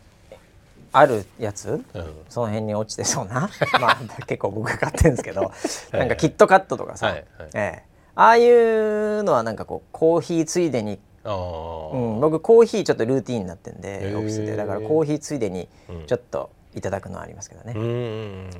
[0.98, 3.50] あるやつ、うん、その辺に落ちてそうな？
[3.80, 5.52] まあ結構僕買ってるんですけど。
[5.92, 7.24] なんかキットカットとかさ、はいはい、
[7.54, 7.82] ええ、
[8.14, 14.56] ああいうのはなんかこうコーヒーついでに、うん、僕コーヒーちょっとルーティンになってんでオフィスで。
[14.56, 15.68] だからコーヒーついでに
[16.06, 17.72] ちょっといただくのはありますけどね、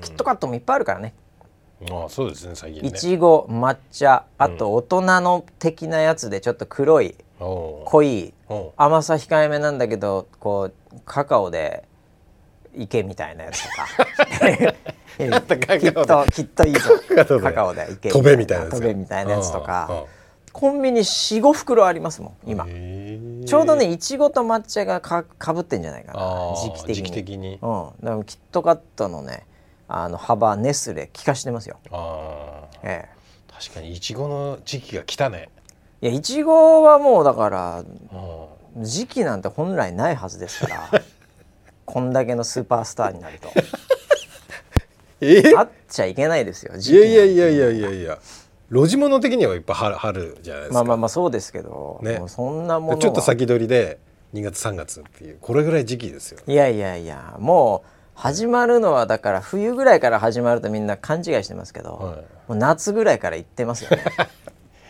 [0.01, 1.15] キットカットもいっぱいあるからね。
[1.91, 2.89] あそうですね最近ね。
[2.89, 8.33] いちご抹茶あと大人の的なやつでちょっと黒い、濃い
[8.77, 11.85] 甘さ控えめなんだけどこうカカオで
[12.77, 13.87] 池みたいなやつとか。
[15.17, 15.57] きっと
[16.27, 16.91] きっといいぞ。
[17.41, 17.89] カカオで。
[17.91, 20.05] 池飛べみたいな飛べみたいなやつとか。
[20.53, 22.65] コンビニ45袋ありますもん今。
[22.65, 26.55] ちょうどねいちごと抹茶がかかぶってんじゃないかな。
[26.57, 27.11] 時期的に。
[27.11, 29.47] 的に、うん、だからキットカットのね
[29.87, 31.77] あの幅ネスレ効かしてますよ。
[31.91, 35.51] ああ、ええ、確かにいちごの時期が来たね。
[36.01, 37.85] いやいちごはもうだから
[38.79, 41.03] 時期なんて本来ないはずですから
[41.87, 43.49] こんだけのスーパースターになると。
[45.23, 45.55] え？
[45.57, 48.19] あっちゃいけないですよいやいやいやいやいやいや。
[48.71, 50.75] 路地物的にはいっぱい春春じゃないですか。
[50.75, 53.99] まあまあまあそうですけど、ね、そんなものちょっと先取りで
[54.35, 56.41] 2月3月っていうこれぐらい時期ですよ。
[56.47, 64.03] いやいやいやもう始まるのはだから冬ぐらいから始まるとみんな勘違いしてますけど、はい、もう夏ぐらいから行ってますよね。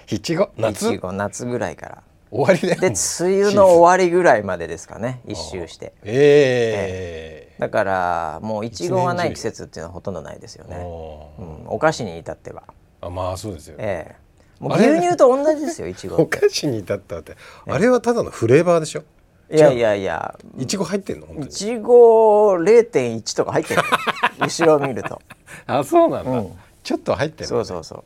[0.08, 0.86] いちご夏？
[0.86, 5.20] いちご夏ぐらいから終わりでで梅雨の終わりぐらいまでですかね。
[5.28, 5.92] 一周して。
[6.02, 12.64] ええー、だからもういちごがない季節っていうのはほとんどないですよね、うん、お菓子に至っては。
[13.00, 13.76] あまあそうですよ。
[13.78, 14.14] ええ。
[14.60, 17.36] ー、もう牛乳と同じですよいちご お菓子に至ったって。
[17.66, 19.02] あれはただのフレーバーでしょ？
[19.48, 20.34] いやいやいや。
[20.58, 21.26] いちご入ってんの？
[21.40, 23.82] いちご0.1とか入ってる。
[24.40, 25.22] 後ろを見ると。
[25.66, 26.52] あそうなんだ、うん、
[26.82, 28.04] ちょっと入ってる、ね、そうそうそう。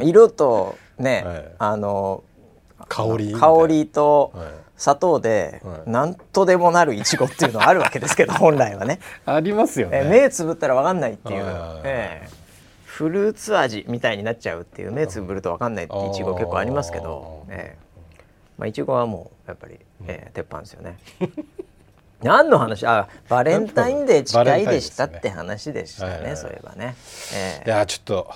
[0.00, 2.22] 色とね、はい、あの
[2.88, 4.32] 香り香りと
[4.76, 8.98] 砂糖で何とでもなるいちごっていうのはあるわけですけど 本来はね。
[9.26, 11.44] ありますよね、え目つぶったら分かんないっていう、
[11.84, 12.30] えー、
[12.84, 17.92] フルーツ味みたいになっちゃうっていう目つぶると分かんないっていちご結構ありますけど、えー
[18.58, 20.98] まあ、いちごはもうやっぱり、えー、鉄板ですよね。
[22.22, 22.86] 何の話？
[22.86, 26.94] あバレンタインデー近いでしたって話でしたね、ね、そういえばね、
[27.34, 28.30] えー、いやちょっと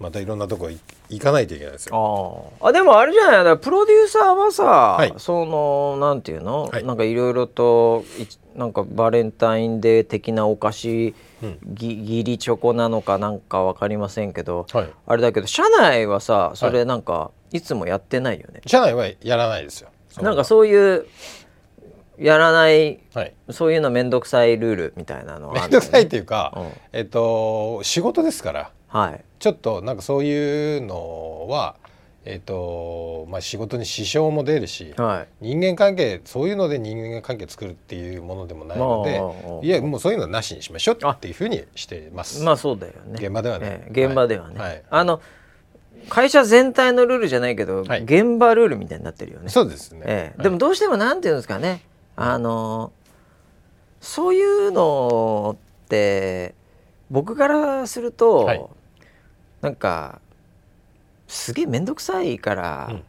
[0.00, 0.68] またいろんなとこ
[1.08, 2.52] 行かないといけないですよ。
[2.60, 3.58] ああでもあれじゃない？
[3.58, 8.04] プロデューサーはさ、はい、そのなんていうの、はい、なんかいろいろと
[8.56, 19.90] なんかバレンタインデー的なお菓子、うん、ぎ義理チョコなのかなんか分かりませんけど、はい、あれだけど社内はさそれなんかいつもやってないよね、社内はやらないですよ。
[20.20, 21.06] なんかそういう
[22.18, 31.76] やらない、はい、そういうの面倒くさいルールみたいなのは、ね、面倒くさいっていうか、うん、えっと仕事ですから、はい、ちょっとなんかそういうのは
[32.26, 39.02] えーとまあ、仕事に支障も出るし、はい、人間関係そういうので人間関係作るっていうものでもないの
[39.60, 43.16] でいやもうそういうのはなしにしましょうっていうふうにしてますまあそうだよね。
[43.16, 45.20] 現場ではね、えー、現場ではね、はい、あの
[46.08, 49.50] 会社全体のルールじゃないけど、はい、現場ルールみたいになってるよね。
[49.50, 51.82] そうですね、えー、でもどうしてもなんていうんですかね。
[52.16, 52.90] あの
[54.00, 56.54] そういうのって
[57.10, 58.66] 僕からすると、はい、
[59.64, 60.20] なんか
[61.26, 63.02] すげえ面倒くさいから、うん、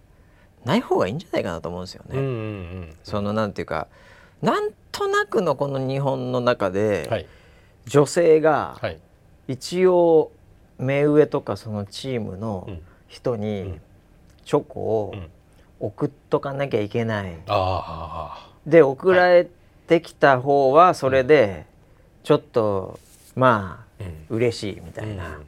[0.64, 2.18] ない方がいいんじゃないかなと思うんですよね。
[2.18, 2.30] うんうんう
[2.84, 3.88] ん、そのなんていうか
[4.42, 7.26] なんとなくのこの日本の中で、はい、
[7.88, 8.80] 女性が
[9.50, 10.32] 一応
[10.78, 12.70] 目上とかそのチームの
[13.10, 13.78] 人に
[14.46, 15.16] チョコを
[15.82, 17.36] 送っとかなきゃいけない。
[18.66, 19.50] で送られ
[19.88, 21.66] てきた方はそれで
[22.24, 22.98] ちょっと
[23.36, 25.42] まあ嬉しいみたいな、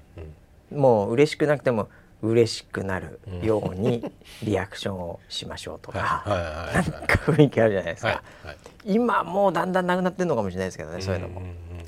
[0.71, 1.89] もう嬉しくなくても
[2.21, 4.03] 嬉しくなるように
[4.43, 8.47] リアクションをしましょうとかなんか雰囲気あるじゃないですか、はい。
[8.47, 11.41] はい、今もうだんだんなくなってるのかもしれないですけどねそういうのも、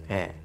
[0.10, 0.36] ええ、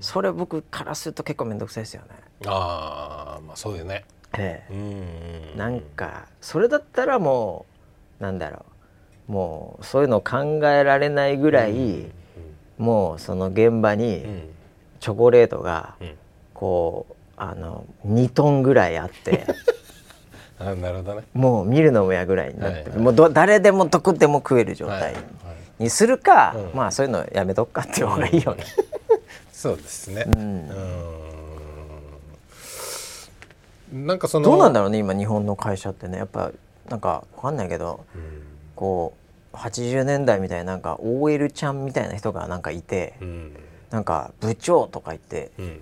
[0.00, 2.08] それ僕からすると結構面倒くさいですよね。
[2.46, 4.04] ああまあそうよね。
[4.36, 5.54] ええ。
[5.56, 7.66] なんかそれだったらも
[8.18, 8.70] うなんだろう。
[9.30, 12.10] もうそういうの考えられないぐらい
[12.78, 14.26] もうその現場に
[14.98, 15.94] チョコレートが
[16.52, 19.46] こうあの2トンぐらいあって。
[20.60, 21.22] あなるほどね。
[21.32, 25.14] もう見るのもやぐらいになって、はいはい、もうど誰でも得でも食える状態
[25.78, 28.64] にするか、はいはい、まあそういうのやめとくかっていう方がいいよね。
[29.54, 30.26] そうですね。
[30.26, 30.68] うん。
[33.92, 34.06] うん。
[34.06, 36.18] なんかそのどうなんだろうね今日本の会社ってね。
[36.18, 36.52] やっぱ
[36.90, 38.42] なんかわかんないけど、うん、
[38.76, 39.14] こ
[39.52, 43.56] う80年代みたいななんか OL ちゃんみたいな人がなんかいて、うん、
[43.90, 45.80] なんか部長とか言って、うん、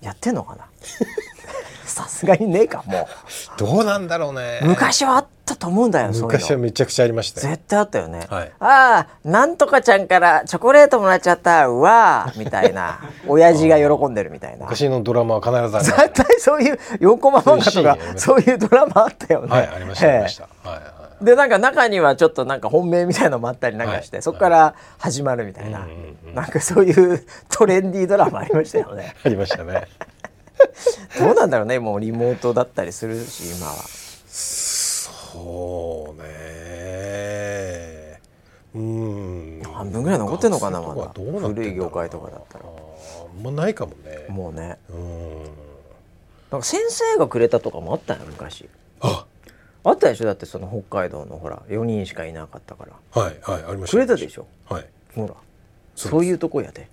[0.00, 0.66] やってんのかな？
[1.84, 3.08] さすがにねえかも
[3.56, 3.58] う。
[3.58, 4.60] どうなんだろうね。
[4.62, 13.00] 昔はあったと思うんだよ昔はめちゃくちゃありました絶対あったよね、はい、ああなんとかちゃんからチョコレートもらっちゃったうわみたいな。
[13.26, 14.58] 親父が喜んでるみたいな。
[14.64, 19.48] 昔のドラマは必ずある絶対そういう4コマ漫画とかそういうドラマあったよね。
[19.48, 29.14] はいありましたありました、はいはいでなんか中にはちょっとなんか本命みたいのもあったりなんかして、はい、そこから始まるみたいな、はい、なんかそういうトレンディードラマありましたよね。
[29.24, 29.86] ありましたね。
[31.18, 33.74] どうなんだろうねもうリモートだったりするし今は。
[34.26, 38.20] そうね
[38.74, 42.64] うん半分ぐらい残ってんのかなまだ古い業界とかだったら。
[42.64, 44.26] もうないかもね。
[44.28, 44.78] もうね。
[44.90, 45.44] うん
[46.50, 48.68] なんか先生がくれたとかもあったよ昔。
[49.00, 49.24] あ
[49.82, 50.26] あったでしょ？
[50.26, 53.22] だってその北海道のほら4人しかいなかったから。
[53.22, 53.96] はいはいありました。
[53.96, 54.46] くれたでしょ？
[54.68, 54.86] はい。
[55.14, 55.34] ほら。
[55.96, 56.88] そういうとこやで。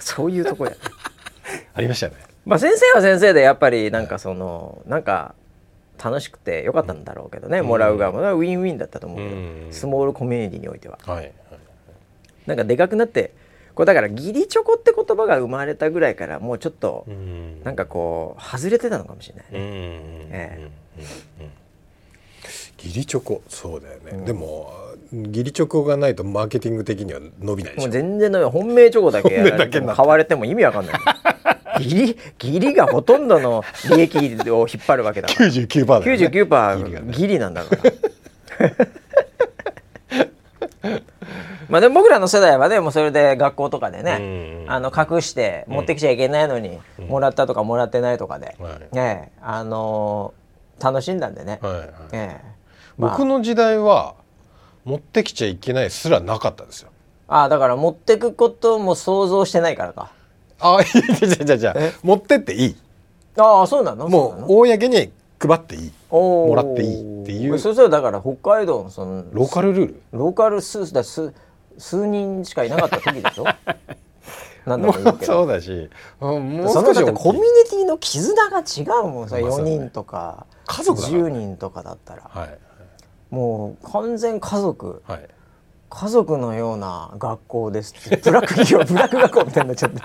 [0.00, 0.72] そういうとこや
[1.74, 2.14] ありましたね。
[2.44, 5.34] まあ先生は先生でやっぱりなんかその、はい、なんか
[6.02, 8.18] 楽しくてよかったんだろうけどね、うん、もらう側も。
[8.18, 11.32] ウィンウィンだったと思うけど、うん、スモールコミュニティにおいては、はいはい、
[12.46, 13.32] なんかでかくなって
[13.74, 17.06] これだから義理チョコって言葉が生まれたぐらいからもうちょっと
[17.64, 19.50] なんかこう外れてたのかもしれないね。
[20.30, 20.70] え
[22.84, 23.42] 義理チョコ。
[23.48, 24.72] そうだよね、うん、でも
[25.12, 28.52] 義理チョコがないとマーケティング的には伸びないもう全然伸びない。
[28.52, 29.80] 本命チョコだけやられて。
[29.80, 30.96] も買われても意味わかんない。
[31.84, 34.18] 義理義理がほとんどの利益
[34.50, 35.48] を引っ張るわけだから。
[35.50, 38.86] 99%だ、ね、99%義理なんだから
[41.72, 48.58] まあでも僕らの世代はねもうそれで学校とかでね、あの隠して持ってきちゃいけないのに、もらったとかもらってないとかで、
[48.92, 50.34] ねあの
[50.78, 51.60] 楽しんだんでね、
[52.12, 52.42] え
[52.98, 54.16] 僕の時代は
[54.84, 56.90] 持ってきちゃいけないすらなかったですよ。
[57.26, 60.12] ああだから持ってくことも想像してないからか。
[60.60, 62.76] ああいやいやいやいや持ってっていい。
[63.38, 64.10] ああそうなの？
[64.10, 65.92] もう公に配っていい。
[66.10, 67.58] もらっていいっていう。
[67.58, 70.02] そしたらだから北海道のそのローカルルール？
[70.12, 71.32] ローカル数だ数
[71.78, 73.44] 数人しかいなかった時でしょ？
[74.66, 75.90] なんだもそうだし。
[76.20, 82.58] もうそのだってコミュニティの絆が違うもんさ、まあ、4人とか家族10人とかだったら、はい、
[83.30, 85.28] もう完全家族、はい、
[85.90, 88.16] 家族のような学校ですって。
[88.18, 90.00] ブラック企業ブラック学校みたいになっちゃって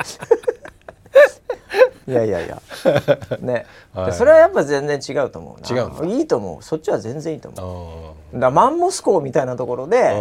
[2.07, 2.61] いやいやいや。
[3.41, 6.63] ね、はい、それはやっぱ全然違うと思う違ういいと思う。
[6.63, 8.39] そっちは全然いいと思う。
[8.39, 10.13] だマンモス校みたいなところで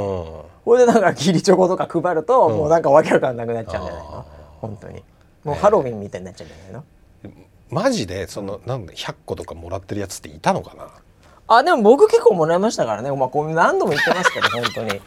[0.64, 4.24] これでなんか義理チョコとか配ると、もうなんかわけわかんなくなっちゃうんじゃないの？
[4.60, 5.02] 本当に。
[5.44, 6.84] もうハロウィンみたいになっちゃうんじゃないの、
[7.24, 7.30] えー、
[7.70, 10.88] マジでそのなん100個とかもらってるやつっていたのかな？
[11.48, 15.00] あでも僕結構もらいましたからね、まあ、こう何度も言ってますけど本当に。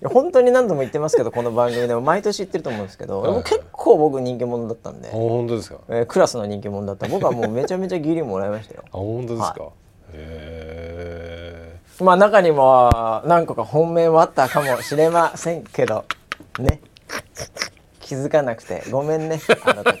[0.00, 7.06] や本当に何度も言ってますけどこの番組でも 毎年言ってると思うんですけど、はい、結構僕人気者だったんで本当ですか、えー、クラスの人気者だった。
[7.08, 8.84] 僕はもうめちゃめちゃ義理もらいましたよ。
[8.92, 9.70] あ本当ですか、はい、
[10.12, 12.90] へえまあ中にも
[13.26, 16.04] 何個か本命もあったかもしれませんけど
[16.58, 16.80] ね。
[18.00, 20.00] 気づかなくてごめんねあの時。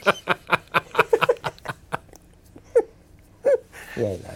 [3.98, 4.30] いやいや。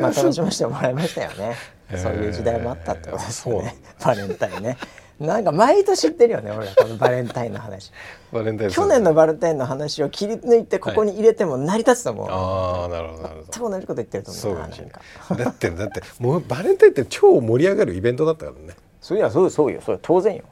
[0.00, 1.56] まあ楽しませてもらいましたよね
[1.98, 3.76] そういう時代もあったってことですね。
[4.04, 4.76] バレンタインね。
[5.20, 7.92] なんか毎年言ってるよね俺らこのバレンタインの話。
[8.32, 13.70] バレンタイン去年のバレンタインの話を切り抜いてここに入れても成り立つと思う、はい、ああなるほどなるほど。
[13.70, 14.58] 同じこと言ってると思う。
[14.58, 18.74] なそうだってだってもうバレンタインって超盛り上がるイベントだったからね。
[19.00, 20.44] そういやそうそうよそれ当然よ。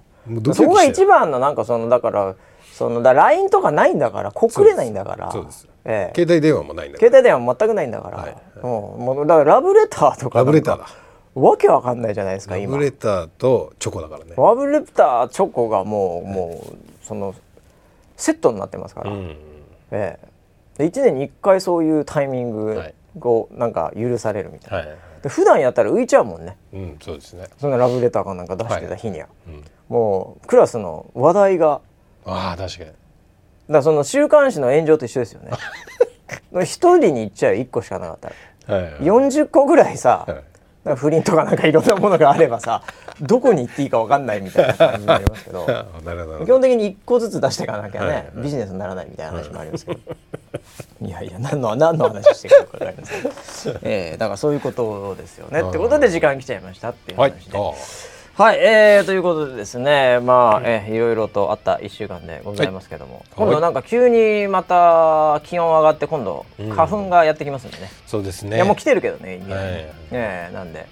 [0.54, 2.36] そこが一番のなんかそのだから
[2.72, 5.32] そのだ LINE とかないんだから告れないんだから。
[5.32, 10.40] そうですええ、携帯電話もないんだ携帯電話全くないんだから、はい、もうだからラブレターとか。
[10.40, 10.86] ラブレターだ
[11.34, 12.72] わけわかんないじゃないですか今。
[12.72, 14.34] ラブレターとチョコだからね。
[14.36, 17.34] ラブレターチョコがもう、もうその
[18.16, 19.36] セットになってますから、うん、
[19.92, 20.18] え
[20.78, 22.82] え、1年に1回そういうタイミング
[23.20, 27.48] をなんか許されるみたいな、はい、で普段やったら浮いちゃうもんね、うん、そうですね。
[27.58, 31.80] そんなラブレターかなんか出してた日には、はいうん、もうクラスの話題が。
[32.24, 32.90] ああ確かに。
[33.70, 35.52] だその週刊誌の炎上と一緒ですよね。
[36.64, 38.30] 一人に行っちゃう1個しかなかった
[38.72, 40.49] ら、はいはい、40個ぐらいさ、はい
[40.96, 42.82] 不倫とかなんかいろんなものがあればさ
[43.20, 45.66] どこに行っていいか分かんないみたいな感じになりますけど。
[46.44, 50.00] 基本的に1個ずつ出していかなきゃね、はいはい、ビジネスにならないみたいな話もありますけど。
[51.02, 55.62] いやいや何の何の話してるか分かりません、えー、だからそういうことですよね。
[55.62, 57.58] ってことで時間来ちゃいましたっていう話で。
[57.58, 58.09] はい
[58.40, 68.56] はい、えー、ということでですね、まあ、えー、いろいろとあった1週間でございますけども、はい、今度なんか急にまた気温上がって今度花粉がやってきますんでね、うん、そうですね。
[68.56, 69.60] いやもう来てるけどね、は
[70.10, 70.86] い、ねなんで。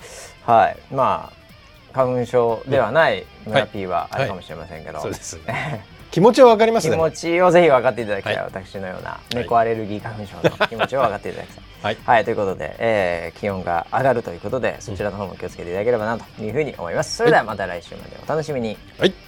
[0.45, 0.77] はい。
[0.95, 11.65] まあ花粉症ではない村 P はあるかもしれませんけど、そうですね 気持ちはわかります、ね、気持ちをぜひ分かっていただきたい、はい、私のような猫アレルギー花粉症の気持ちを分かっていただきたい。
[11.83, 17.17] はい、はい、ということで、えー、気温が上がるということでそちらの方も気をつけていただければなというふうに思います。
[17.17, 18.77] それではまた来週までお楽しみに。
[18.99, 19.28] はい